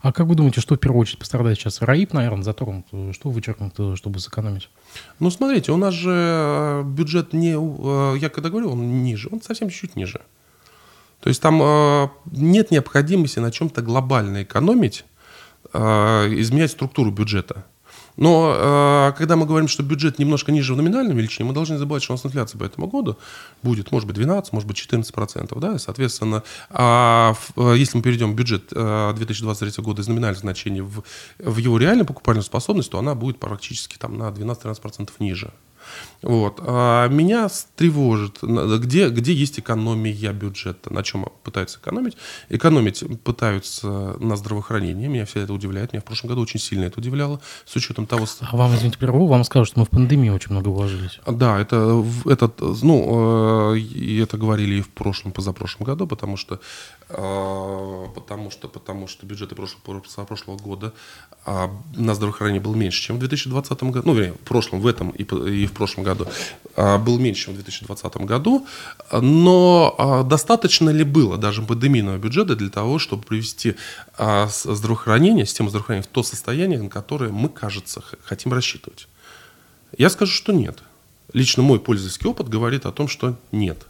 [0.00, 1.82] А как вы думаете, что в первую очередь пострадает сейчас?
[1.82, 2.86] РАИП, наверное, затронут.
[3.12, 4.70] Что вычеркнут, чтобы сэкономить?
[5.18, 7.54] Ну, смотрите, у нас же э, бюджет не...
[7.56, 10.20] Э, я когда говорю, он ниже, он совсем чуть-чуть ниже.
[11.20, 15.04] То есть там э, нет необходимости на чем-то глобально экономить,
[15.72, 17.64] изменять структуру бюджета.
[18.16, 22.02] Но э, когда мы говорим, что бюджет немножко ниже в номинальной величине, мы должны забывать,
[22.02, 23.18] что у нас инфляция по этому году
[23.62, 25.60] будет, может быть, 12, может быть, 14 процентов.
[25.60, 25.78] Да?
[25.78, 31.02] соответственно, а, в, если мы перейдем бюджет э, 2023 года из номинальных значений в,
[31.38, 35.52] в его реальную покупательную способность, то она будет практически там, на 12-13 процентов ниже.
[36.24, 36.58] Вот.
[36.66, 42.16] А меня тревожит, где, где есть экономия бюджета, на чем пытаются экономить.
[42.48, 46.98] Экономить пытаются на здравоохранении, меня все это удивляет, меня в прошлом году очень сильно это
[46.98, 48.26] удивляло, с учетом того...
[48.40, 51.20] А вам, извините, прерву, вам скажут, что мы в пандемию очень много вложились.
[51.26, 52.50] Да, это, это,
[52.82, 56.58] ну, э, это говорили и в прошлом, позапрошлом году, потому что,
[57.10, 60.94] э, потому что, потому что бюджеты прошлого, прошлого года
[61.46, 65.10] а на здравоохранение был меньше, чем в 2020 году, ну, вернее, в прошлом, в этом
[65.10, 66.13] и, и в прошлом году
[66.76, 68.66] а, был меньше, чем в 2020 году,
[69.12, 73.76] но а, достаточно ли было даже пандемийного бюджета для того, чтобы привести
[74.18, 79.06] а, здравоохранение, систему здравоохранения в то состояние, на которое мы, кажется, хотим рассчитывать?
[79.96, 80.78] Я скажу, что нет.
[81.32, 83.86] Лично мой пользовательский опыт говорит о том, что нет.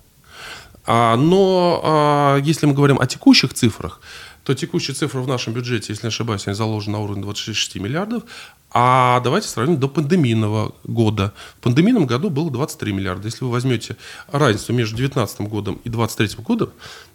[0.87, 4.01] Но если мы говорим о текущих цифрах,
[4.45, 8.25] то текущая цифра в нашем бюджете, если не ошибаюсь, они заложена на уровне 26 миллиардов.
[8.71, 11.33] А давайте сравним до пандемийного года.
[11.59, 13.27] В пандемийном году было 23 миллиарда.
[13.27, 13.97] Если вы возьмете
[14.31, 16.71] разницу между 2019 годом и 2023 годом,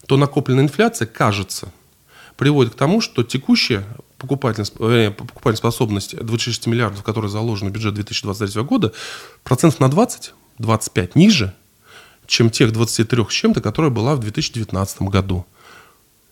[0.08, 1.72] то накопленная инфляция, кажется,
[2.36, 3.86] приводит к тому, что текущая
[4.18, 8.94] покупательная, покупательная способность 26 миллиардов, которая заложена в бюджет 2023 года,
[9.44, 11.54] процентов на 20, 25 ниже,
[12.26, 15.46] чем тех 23 с чем-то, которая была в 2019 году.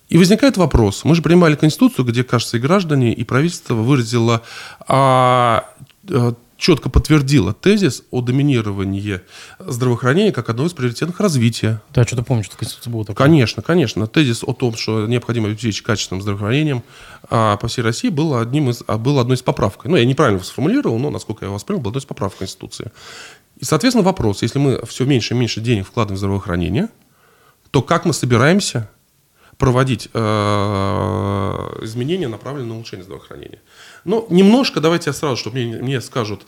[0.09, 1.03] И возникает вопрос.
[1.03, 4.41] Мы же принимали Конституцию, где, кажется, и граждане, и правительство выразило,
[4.87, 5.65] а,
[6.09, 9.21] а, четко подтвердило тезис о доминировании
[9.59, 11.81] здравоохранения как одного из приоритетных развития.
[11.93, 13.27] Да, что-то помню, что в Конституции было такое.
[13.27, 14.07] Конечно, конечно.
[14.07, 16.83] Тезис о том, что необходимо обеспечить качественным здравоохранением
[17.29, 19.85] а, по всей России был, одним из, а, был одной из поправок.
[19.85, 22.91] Ну, я неправильно сформулировал, но, насколько я воспринял, был одной из поправок Конституции.
[23.57, 26.89] И, соответственно, вопрос, если мы все меньше и меньше денег вкладываем в здравоохранение,
[27.71, 28.89] то как мы собираемся
[29.57, 30.19] проводить э,
[31.81, 33.59] изменения, направленные на улучшение здравоохранения.
[34.05, 36.43] Но немножко, давайте я сразу, чтобы мне, мне скажут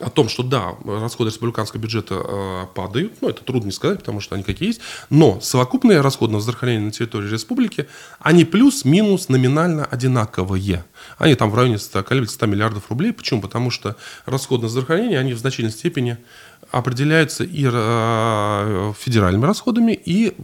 [0.00, 4.20] о том, что да, расходы республиканского бюджета э, падают, ну, это трудно не сказать, потому
[4.20, 7.86] что они какие есть, но совокупные расходы на здравоохранение на территории республики,
[8.18, 10.84] они плюс-минус номинально одинаковые.
[11.18, 13.12] Они там в районе 100, колеблются 100 миллиардов рублей.
[13.12, 13.40] Почему?
[13.40, 16.18] Потому что расходы на здравоохранение, они в значительной степени
[16.78, 20.34] определяются и э, федеральными расходами, и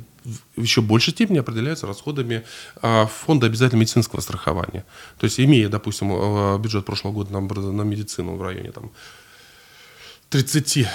[0.56, 2.44] в еще большей степени определяются расходами
[2.82, 4.84] а, фонда обязательного медицинского страхования.
[5.18, 8.90] То есть, имея, допустим, а, бюджет прошлого года на, на медицину в районе там,
[10.28, 10.86] 30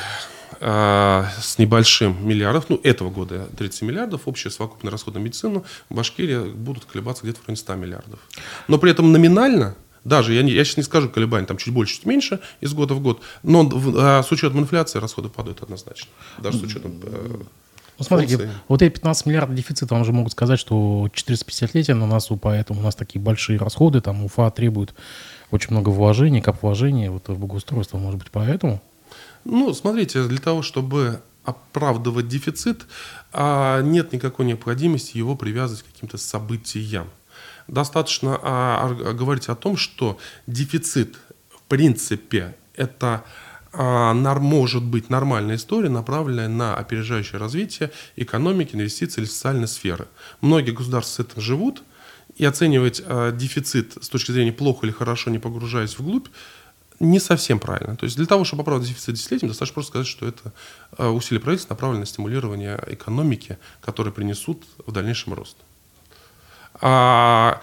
[0.61, 5.95] а, с небольшим миллиардов, ну, этого года 30 миллиардов, общая совокупная расходы на медицину в
[5.95, 8.19] Башкирии будут колебаться где-то в районе 100 миллиардов.
[8.67, 11.95] Но при этом номинально даже, я, не, я сейчас не скажу колебания, там чуть больше,
[11.95, 16.09] чуть меньше из года в год, но а, с учетом инфляции расходы падают однозначно.
[16.37, 17.37] Даже с учетом э,
[17.97, 18.55] ну, смотрите, функции.
[18.67, 22.83] вот эти 15 миллиардов дефицита, вам же могут сказать, что 450-летие на носу, поэтому у
[22.83, 24.93] нас такие большие расходы, там УФА требует
[25.49, 28.81] очень много вложений, кап вложений, вот в благоустройство, может быть, поэтому?
[29.43, 32.85] Ну, смотрите, для того, чтобы оправдывать дефицит,
[33.33, 37.07] а нет никакой необходимости его привязывать к каким-то событиям.
[37.67, 41.17] Достаточно а, а, говорить о том, что дефицит
[41.49, 43.23] в принципе это
[43.73, 50.07] а, может быть нормальная история, направленная на опережающее развитие экономики, инвестиций или социальной сферы.
[50.41, 51.83] Многие государства с этим живут,
[52.35, 56.27] и оценивать а, дефицит с точки зрения плохо или хорошо, не погружаясь вглубь,
[56.99, 57.97] не совсем правильно.
[57.97, 60.53] То есть для того, чтобы оправдать дефицит десятилетием, достаточно просто сказать, что это
[60.97, 65.57] а, усилия правительства направлены на стимулирование экономики, которые принесут в дальнейшем рост.
[66.81, 67.61] А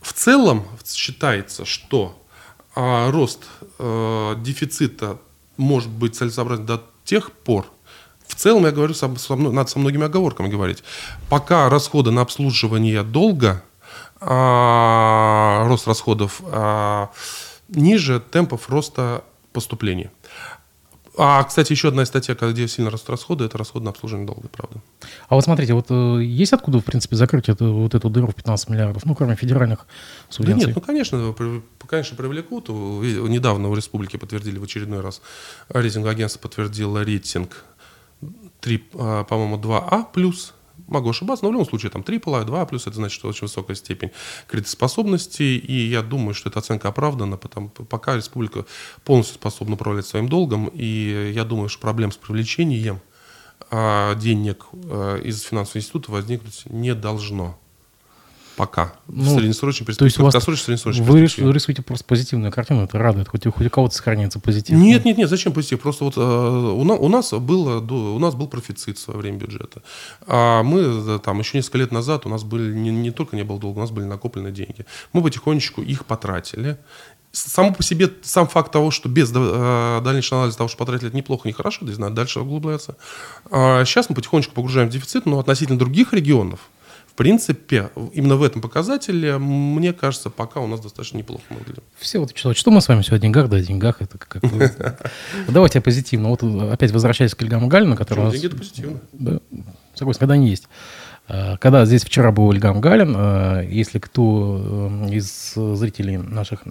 [0.00, 2.22] в целом считается, что
[2.74, 3.44] а, рост
[3.78, 5.18] а, дефицита
[5.56, 7.66] может быть целесообразен до тех пор,
[8.26, 10.82] в целом, я говорю, со, со, надо со многими оговорками говорить,
[11.28, 13.62] пока расходы на обслуживание долга,
[14.20, 17.10] а, рост расходов а,
[17.68, 20.10] ниже темпов роста поступлений.
[21.18, 24.80] А, кстати, еще одна статья, где сильно растут расходы, это расходы на обслуживание долга, правда.
[25.28, 28.34] А вот смотрите, вот э, есть откуда, в принципе, закрыть эту, вот эту дыру в
[28.34, 29.86] 15 миллиардов, ну, кроме федеральных
[30.28, 30.66] субвенций?
[30.66, 31.34] Да нет, ну, конечно,
[31.86, 32.68] конечно, привлекут.
[32.68, 35.22] Недавно в республике подтвердили в очередной раз,
[35.70, 37.64] рейтинг агентства подтвердило рейтинг
[38.60, 40.06] 3, а, по-моему, 2А+,
[40.86, 43.42] Могу ошибаться, но в любом случае там 3 AAA, 2 плюс, это значит, что очень
[43.42, 44.12] высокая степень
[44.46, 48.66] кредитоспособности, и я думаю, что эта оценка оправдана, потому пока республика
[49.04, 53.00] полностью способна управлять своим долгом, и я думаю, что проблем с привлечением
[53.70, 57.58] а, денег а, из финансового института возникнуть не должно.
[58.56, 58.94] Пока.
[59.06, 60.30] Ну, среднесрочной перспективе.
[60.30, 61.52] То есть среднесрочной вы перспективе.
[61.52, 64.76] рисуете просто позитивную картину, это радует, хоть, хоть у кого-то сохраняется позитив.
[64.76, 65.80] Нет, нет, нет, зачем позитив?
[65.80, 69.38] Просто вот э, у, нас, у, нас было, у нас был профицит в свое время
[69.38, 69.82] бюджета.
[70.26, 73.42] А мы э, там еще несколько лет назад у нас были, не, не только не
[73.42, 74.86] было долга, у нас были накоплены деньги.
[75.12, 76.78] Мы потихонечку их потратили.
[77.32, 81.16] Само по себе, сам факт того, что без э, дальнейшего анализа того, что потратили, это
[81.16, 82.96] неплохо, не хорошо, здесь надо дальше углубляться.
[83.50, 86.60] А сейчас мы потихонечку погружаем в дефицит, но относительно других регионов,
[87.16, 91.82] принципе, именно в этом показателе, мне кажется, пока у нас достаточно неплохо мы выглядим.
[91.98, 94.42] Все, вот что мы с вами все о деньгах, да, о деньгах, это как
[95.48, 96.28] Давайте позитивно.
[96.28, 98.30] Вот опять возвращаясь к Ильгаму Галину, который...
[98.30, 99.00] Деньги это позитивно.
[99.12, 99.40] Да,
[99.94, 100.68] согласен, когда они есть.
[101.28, 106.62] А, когда здесь вчера был Ильгам Галин, а, если кто э, из зрителей наших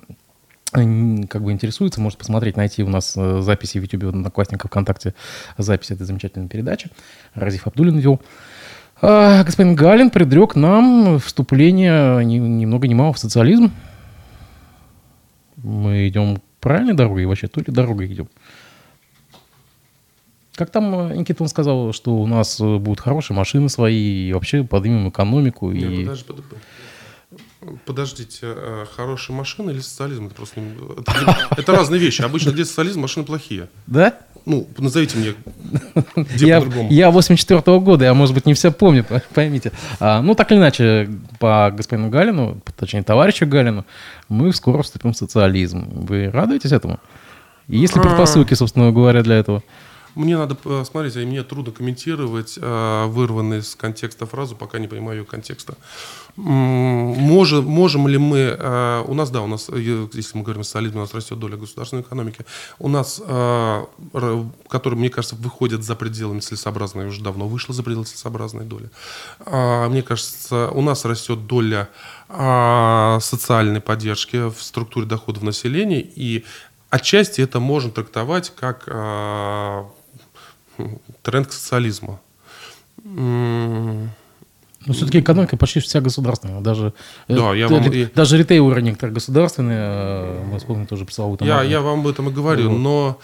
[0.71, 5.13] как бы интересуется, может посмотреть, найти у нас э, записи в YouTube, Одноклассниках, ВКонтакте,
[5.57, 6.89] запись этой замечательной передачи.
[7.33, 8.21] Разив Абдулин вел.
[9.01, 13.71] А, господин Галин предрек нам вступление ни, ни много ни мало в социализм.
[15.57, 18.29] Мы идем правильной дорогой вообще, то ли дорогой идем?
[20.55, 24.33] Как там э, Никита он сказал, что у нас э, будут хорошие машины свои, и
[24.33, 25.71] вообще поднимем экономику.
[25.71, 26.03] Нет, и...
[26.03, 26.25] подожди,
[27.85, 30.27] подождите, а хорошие машины или социализм?
[30.27, 30.61] Это просто
[30.97, 32.21] это, это разные вещи.
[32.21, 33.67] Обычно где социализм, машины плохие.
[33.85, 34.17] Да?
[34.45, 35.33] Ну, назовите мне,
[36.15, 36.91] где я, по-другому.
[36.91, 39.71] Я 84 -го года, я, может быть, не все помню, поймите.
[39.99, 43.85] А, ну, так или иначе, по господину Галину, точнее, товарищу Галину,
[44.29, 45.87] мы скоро вступим в социализм.
[46.07, 46.99] Вы радуетесь этому?
[47.67, 49.63] есть ли предпосылки, собственно говоря, для этого?
[50.15, 55.19] Мне надо посмотреть, а мне трудно комментировать э, вырванные из контекста фразу, пока не понимаю
[55.19, 55.75] ее контекста.
[56.37, 60.99] Можем, можем ли мы, э, у нас, да, у нас, если мы говорим о социализме,
[60.99, 62.45] у нас растет доля государственной экономики,
[62.79, 63.85] у нас, э,
[64.69, 68.89] которая, мне кажется, выходит за пределами целесообразной, уже давно вышла за пределы целесообразной доли.
[69.45, 71.89] Э, мне кажется, у нас растет доля
[72.29, 76.45] э, социальной поддержки в структуре доходов населения, и
[76.89, 79.83] отчасти это можно трактовать как э,
[81.21, 82.19] тренд к социализму.
[84.85, 86.61] Но все-таки экономика почти вся государственная.
[86.61, 86.93] Даже,
[87.27, 87.83] э, да, я вам...
[88.13, 91.47] даже ритейлеры некоторые государственные, э, мы вспомним тоже пресловутый.
[91.47, 92.77] Я, я вам об этом и говорю, вот.
[92.77, 93.19] но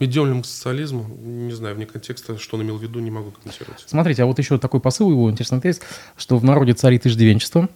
[0.00, 3.10] идем ли мы к социализму, не знаю, вне контекста, что он имел в виду, не
[3.10, 3.84] могу комментировать.
[3.86, 5.80] Смотрите, а вот еще такой посыл его, интересный тезис,
[6.16, 7.68] что в народе царит иждивенчество,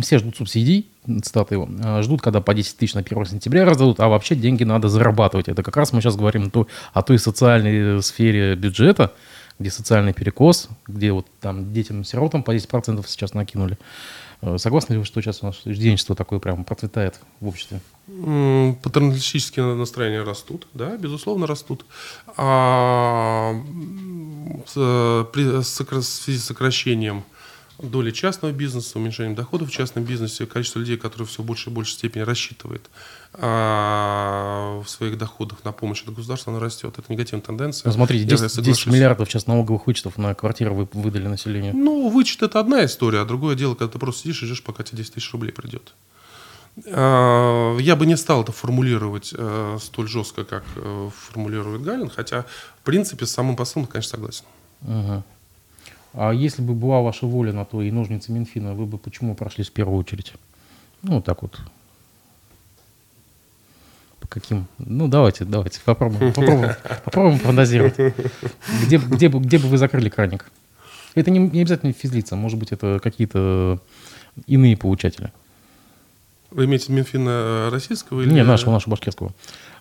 [0.00, 0.88] все ждут субсидий,
[1.22, 4.64] цитата его, «А, ждут, когда по 10 тысяч на 1 сентября раздадут, а вообще деньги
[4.64, 5.48] надо зарабатывать.
[5.48, 9.12] Это как раз мы сейчас говорим то, о той социальной сфере бюджета,
[9.58, 13.78] где социальный перекос, где вот там детям-сиротам по 10% сейчас накинули.
[14.42, 17.80] Э, согласны ли вы, что сейчас у нас студенчество такое прямо процветает в обществе?
[18.06, 21.86] Патерналистические настроения растут, да, безусловно, растут.
[22.36, 23.52] А
[24.66, 27.24] в связи с сокращением
[27.78, 31.92] доли частного бизнеса, уменьшением доходов в частном бизнесе, количество людей, которые все больше и больше
[31.92, 32.82] степени рассчитывает
[33.32, 36.98] а, в своих доходах на помощь от государства, она растет.
[36.98, 37.88] Это негативная тенденция.
[37.88, 41.74] Ну, смотрите, 10, 10 миллиардов сейчас налоговых вычетов на квартиры вы выдали населению.
[41.74, 44.82] Ну, вычет это одна история, а другое дело, когда ты просто сидишь и ждешь, пока
[44.84, 45.94] тебе 10 тысяч рублей придет.
[46.86, 52.42] А, я бы не стал это формулировать а, столь жестко, как а, формулирует Галин, хотя,
[52.80, 54.44] в принципе, с самым посылом, конечно, согласен.
[54.82, 55.24] Угу.
[56.14, 59.64] А если бы была ваша воля на то и ножницы Минфина, вы бы почему прошли
[59.64, 60.32] в первую очередь?
[61.02, 61.60] Ну, так вот.
[64.20, 64.66] По каким?
[64.78, 67.96] Ну, давайте, давайте, попробуем, попробуем, попробуем фантазировать.
[68.84, 70.50] Где, где, бы, где бы вы закрыли краник?
[71.16, 73.80] Это не, не обязательно физлица, может быть, это какие-то
[74.46, 75.32] иные получатели.
[76.50, 78.20] Вы имеете Минфина э, российского?
[78.22, 78.32] Или...
[78.32, 79.32] Не, нашего, нашего башкирского.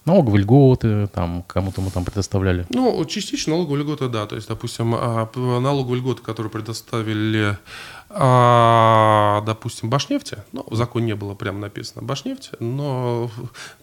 [0.06, 2.66] Налоговые льготы, там, кому-то мы там предоставляли.
[2.70, 4.26] Ну, частично налоговые льготы, да.
[4.26, 7.58] То есть, допустим, а, налоговые льготы, которые предоставили
[8.16, 13.32] а, допустим, Башнефти, ну, в законе не было прямо написано Башнефти, но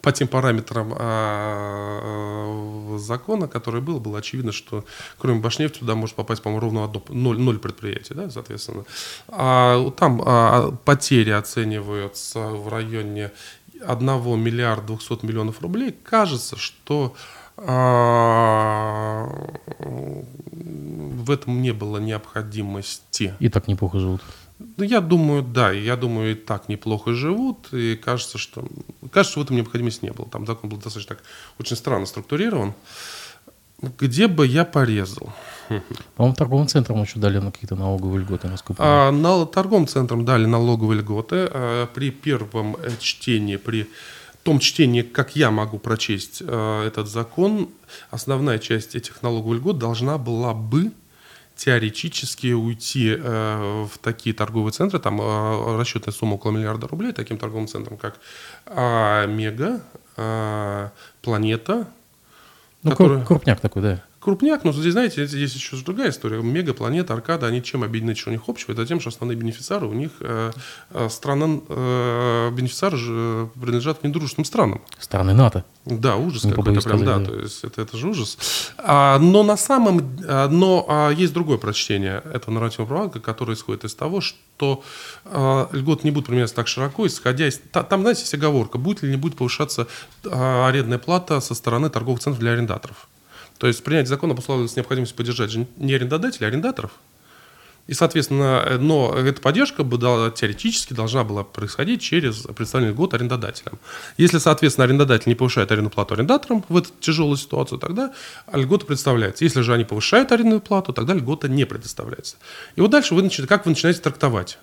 [0.01, 4.85] по тем параметрам а, закона, который был, было очевидно, что
[5.17, 8.85] кроме Башнефти туда может попасть, по-моему, ровно одно, ноль, ноль предприятий, да, соответственно.
[9.27, 13.31] А, там а, потери оцениваются в районе
[13.85, 15.95] 1 миллиарда 200 миллионов рублей.
[16.03, 17.15] Кажется, что
[17.57, 19.27] а,
[19.79, 23.35] в этом не было необходимости.
[23.39, 24.21] И так неплохо живут.
[24.77, 28.67] Ну, я думаю, да, я думаю, и так неплохо живут, и кажется, что,
[29.11, 30.27] кажется, что в этом необходимости не было.
[30.29, 31.23] Там закон был достаточно так,
[31.59, 32.73] очень странно структурирован.
[33.81, 35.33] Где бы я порезал?
[36.15, 40.45] По-моему, торговым центрам еще дали на какие-то налоговые льготы, насколько а, на, Торговым центрам дали
[40.45, 41.47] налоговые льготы.
[41.51, 43.89] А, при первом э, чтении, при
[44.43, 47.69] том чтении, как я могу прочесть э, этот закон,
[48.09, 50.91] основная часть этих налоговых льгот должна была бы
[51.55, 57.37] теоретически уйти э, в такие торговые центры, там э, расчетная сумма около миллиарда рублей, таким
[57.37, 58.19] торговым центрам, как
[58.65, 59.81] э, Мега,
[60.17, 60.89] э,
[61.21, 61.87] Планета.
[62.83, 63.23] Ну, который...
[63.23, 66.41] крупняк такой, да крупняк, но здесь, знаете, здесь еще другая история.
[66.41, 68.71] Мега, планета, аркада, они чем объединены, что у них общего?
[68.71, 70.51] Это тем, что основные бенефициары у них э,
[70.91, 74.81] э страна, э, бенефициары же принадлежат к недружественным странам.
[74.99, 75.65] Страны НАТО.
[75.85, 78.37] Да, ужас какой-то прям, да, да, то есть это, это же ужас.
[78.77, 83.85] А, но на самом, а, но а, есть другое прочтение этого нормативного права, которое исходит
[83.85, 84.83] из того, что
[85.25, 87.59] а, льгот не будут применяться так широко, исходя из...
[87.71, 89.87] Та, там, знаете, есть оговорка, будет или не будет повышаться
[90.23, 93.07] а, арендная плата со стороны торговых центров для арендаторов.
[93.61, 96.93] То есть принятие закона обуславливается необходимостью поддержать не арендодателей, а арендаторов.
[97.85, 103.77] И, соответственно, э, но эта поддержка бы теоретически должна была происходить через представленный год арендодателям.
[104.17, 108.11] Если, соответственно, арендодатель не повышает арендную плату арендаторам в эту тяжелую ситуацию, тогда
[108.51, 109.43] льгота представляется.
[109.43, 112.37] Если же они повышают арендную плату, тогда льгота не предоставляется.
[112.75, 114.57] И вот дальше вы, как вы начинаете трактовать?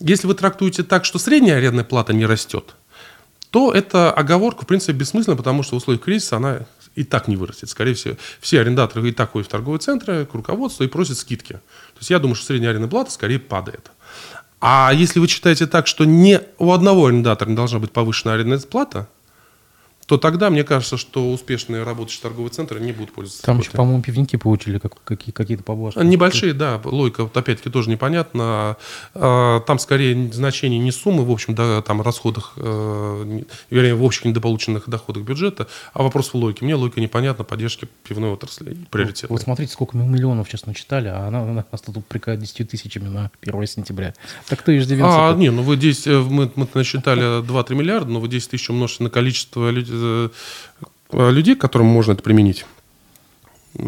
[0.00, 2.74] Если вы трактуете так, что средняя арендная плата не растет,
[3.50, 7.36] то эта оговорка, в принципе, бессмысленна, потому что в условиях кризиса она и так не
[7.36, 7.68] вырастет.
[7.68, 11.54] Скорее всего, все арендаторы и так ходят в торговые центры, к руководству и просят скидки.
[11.54, 13.90] То есть я думаю, что средняя арендная плата скорее падает.
[14.60, 18.58] А если вы читаете так, что не у одного арендатора не должна быть повышена арендная
[18.60, 19.08] плата,
[20.06, 23.42] то тогда мне кажется, что успешные работающие торговые центры не будут пользоваться.
[23.42, 25.98] Там еще, по-моему, пивники получили как, какие, какие-то поблажки.
[25.98, 26.80] Небольшие, да.
[26.84, 28.76] Логика, вот опять-таки, тоже непонятна.
[29.14, 34.88] Там скорее значение не суммы, в общем, да, там расходах, э, вернее, в общих недополученных
[34.88, 36.64] доходах бюджета, а вопрос в логике.
[36.64, 39.30] Мне логика непонятна поддержки пивной отрасли, приоритет.
[39.30, 42.68] Вот, вот смотрите, сколько мы миллионов сейчас начитали, а она, она нас тут прикает 10
[42.68, 44.14] тысячами на 1 сентября.
[44.48, 45.30] Так кто иждивенца?
[45.30, 48.68] А, не, ну вы 10, э, мы, мы насчитали 2-3 миллиарда, но вы 10 тысяч
[48.68, 49.93] умножьте на количество людей, Э,
[51.12, 52.66] людей, к которым можно это применить.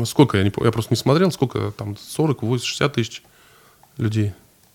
[0.05, 3.23] Сколько, я, не, я просто не смотрел, сколько там, 40, 80, 60 тысяч
[3.99, 4.33] людей.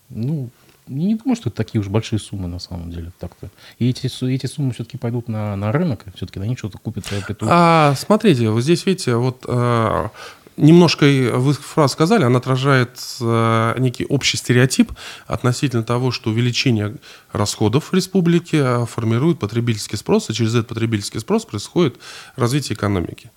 [0.08, 0.48] Ну,
[0.88, 3.12] не думаю, что это такие уж большие суммы на самом деле.
[3.18, 3.50] Так-то.
[3.78, 7.48] И эти, эти суммы все-таки пойдут на, на рынок, все-таки на них что-то купят, приобретут.
[7.50, 10.10] А, смотрите, вот здесь, видите, вот а,
[10.56, 14.92] немножко вы фразу сказали, она отражает э, некий общий стереотип
[15.26, 16.96] относительно того, что увеличение
[17.32, 21.96] расходов в республике э, формирует потребительский спрос, и через этот потребительский спрос происходит
[22.36, 23.30] развитие экономики.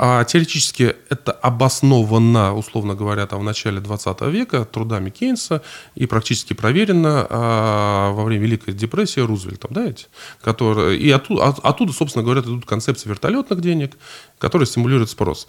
[0.00, 5.62] А теоретически это обосновано, условно говоря, там, в начале 20 века трудами Кейнса
[5.96, 10.06] и практически проверено а, во время Великой депрессии Рузвельтом, да, эти,
[10.40, 13.96] которые, и оттуда, от, оттуда, собственно говоря, идут концепции вертолетных денег,
[14.38, 15.48] которые стимулируют спрос.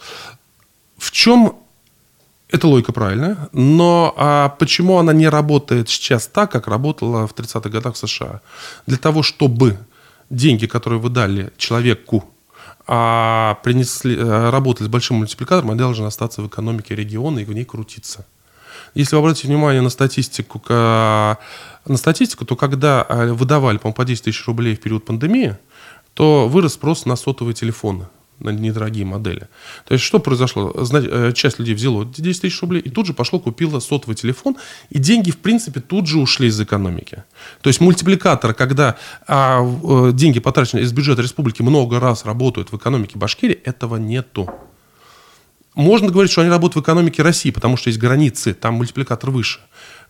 [1.00, 1.56] В чем
[2.50, 7.70] эта логика правильная, но а почему она не работает сейчас так, как работала в 30-х
[7.70, 8.42] годах в США?
[8.86, 9.78] Для того, чтобы
[10.28, 12.28] деньги, которые вы дали человеку,
[12.86, 17.52] а принесли, а, работали с большим мультипликатором, они должны остаться в экономике региона и в
[17.54, 18.26] ней крутиться.
[18.94, 21.38] Если вы обратите внимание на статистику, на
[21.94, 25.56] статистику то когда а, выдавали, по-моему, по 10 тысяч рублей в период пандемии,
[26.12, 28.06] то вырос спрос на сотовые телефоны
[28.40, 29.48] на недорогие модели.
[29.86, 30.74] То есть что произошло?
[30.74, 34.56] Э, часть людей взяла 10 тысяч рублей и тут же пошло, купила сотовый телефон,
[34.90, 37.24] и деньги, в принципе, тут же ушли из экономики.
[37.60, 42.76] То есть мультипликатор, когда а, э, деньги, потраченные из бюджета республики, много раз работают в
[42.76, 44.48] экономике Башкирии, этого нету
[45.74, 49.60] можно говорить, что они работают в экономике России, потому что есть границы, там мультипликатор выше.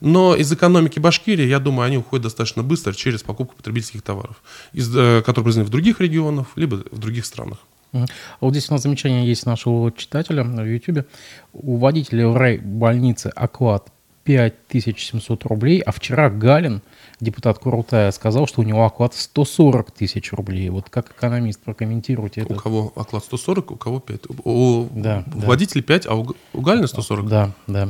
[0.01, 4.95] Но из экономики Башкирии, я думаю, они уходят достаточно быстро через покупку потребительских товаров, из,
[4.97, 7.59] э, которые произведены в других регионах, либо в других странах.
[7.93, 8.07] А
[8.41, 11.07] вот здесь у нас замечание есть нашего читателя в YouTube.
[11.53, 13.91] У водителя в рай больницы оклад
[14.24, 16.82] 5700 рублей, а вчера Галин,
[17.20, 20.68] депутат Курултая, сказал, что у него оклад 140 тысяч рублей.
[20.68, 22.55] Вот как экономист прокомментируйте это?
[22.55, 24.20] У кого оклад 140, у кого 5?
[24.45, 27.26] У да, водителя 5, а у, у Галина 140?
[27.26, 27.88] Да, да.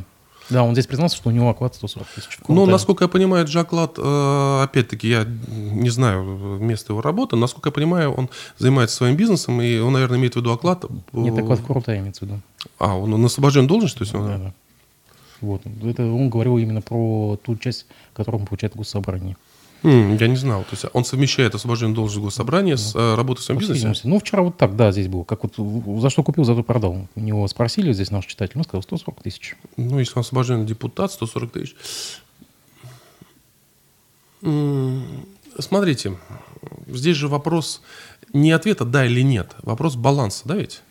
[0.51, 2.39] Да, он здесь признался, что у него оклад 140 тысяч.
[2.49, 6.23] Ну, насколько я понимаю, Джаклад, э, опять-таки, я не знаю
[6.61, 8.29] место его работы, насколько я понимаю, он
[8.59, 10.85] занимается своим бизнесом, и он, наверное, имеет в виду оклад.
[11.13, 12.41] Нет, оклад Курултая имеется в виду.
[12.79, 13.99] А, он, он освобожден должности?
[13.99, 14.27] То есть он...
[14.27, 14.55] Да, да.
[15.41, 15.63] Вот.
[15.85, 19.37] Это он говорил именно про ту часть, которую он получает в госсобрании.
[19.83, 20.63] Mm, я не знал.
[20.63, 24.01] То есть он совмещает освобождение должности госсобрания с э, работой в своем бизнесе?
[24.05, 25.25] Ну, вчера вот так, да, здесь было.
[25.25, 25.55] Как вот
[26.01, 27.09] за что купил, за то продал.
[27.15, 29.57] У него спросили здесь наш читатель, он сказал 140 тысяч.
[29.77, 31.77] Ну, если он освобожденный депутат, 140 тысяч.
[35.59, 36.17] Смотрите,
[36.87, 37.83] здесь же вопрос
[38.33, 40.83] не ответа «да» или «нет», вопрос баланса, да ведь?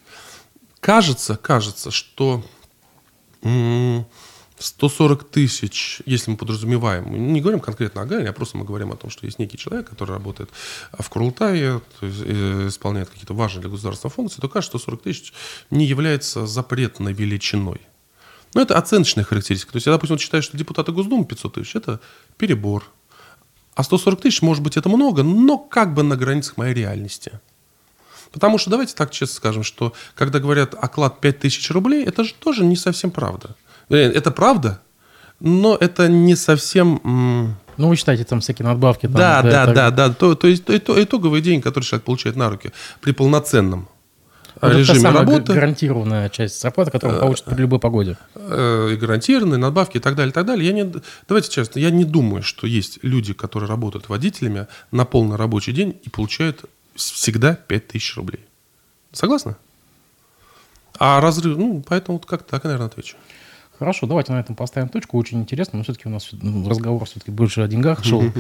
[0.80, 2.44] Кажется, кажется, что
[4.60, 8.98] 140 тысяч, если мы подразумеваем, не говорим конкретно о Галине, а просто мы говорим о
[8.98, 10.50] том, что есть некий человек, который работает
[10.98, 15.02] в Курултае, то есть, э, исполняет какие-то важные для государства функции, то кажется, что 140
[15.02, 15.34] тысяч
[15.72, 17.80] не является запретной величиной.
[18.54, 19.72] Но это оценочная характеристика.
[19.72, 22.02] То есть я, допустим, вот считаю, что депутаты Госдумы 500 тысяч– это
[22.38, 22.84] перебор.
[23.76, 27.40] А 140 тысяч, может быть, это много, но как бы на границах моей реальности.
[28.32, 32.66] Потому что давайте так честно скажем, что когда говорят оклад 5000 рублей, это же тоже
[32.66, 33.56] не совсем правда.
[33.90, 34.82] Это правда,
[35.40, 37.56] но это не совсем...
[37.78, 39.06] Ну, вы считаете, там всякие надбавки.
[39.06, 40.14] Там, да, да, да, да, да.
[40.14, 43.88] То, то есть то, то, итоговый день, который человек получает на руки при полноценном
[44.62, 45.54] вот режиме это работы.
[45.54, 48.18] гарантированная часть зарплаты, которую он получит при любой погоде.
[48.36, 50.68] Э, и гарантированные надбавки и так далее, и так далее.
[50.68, 50.92] Я не,
[51.28, 56.00] давайте честно, я не думаю, что есть люди, которые работают водителями на полный рабочий день
[56.04, 56.66] и получают
[56.96, 58.46] всегда 5000 рублей.
[59.14, 59.56] Согласны?
[60.98, 63.16] А разрыв, ну, поэтому вот как так, наверное, отвечу.
[63.80, 65.18] Хорошо, давайте на этом поставим точку.
[65.18, 66.30] Очень интересно, но все-таки у нас
[66.68, 68.22] разговор все-таки больше о деньгах шел.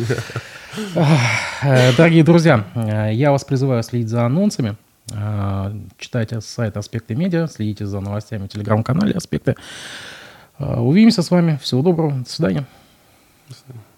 [1.61, 4.75] Э, дорогие друзья, э, я вас призываю следить за анонсами.
[5.11, 9.55] Э, читайте сайт «Аспекты медиа», следите за новостями в телеграм-канале «Аспекты».
[10.57, 11.57] Увидимся с вами.
[11.61, 12.11] Всего доброго.
[12.11, 12.65] До свидания.
[13.47, 13.88] До свидания.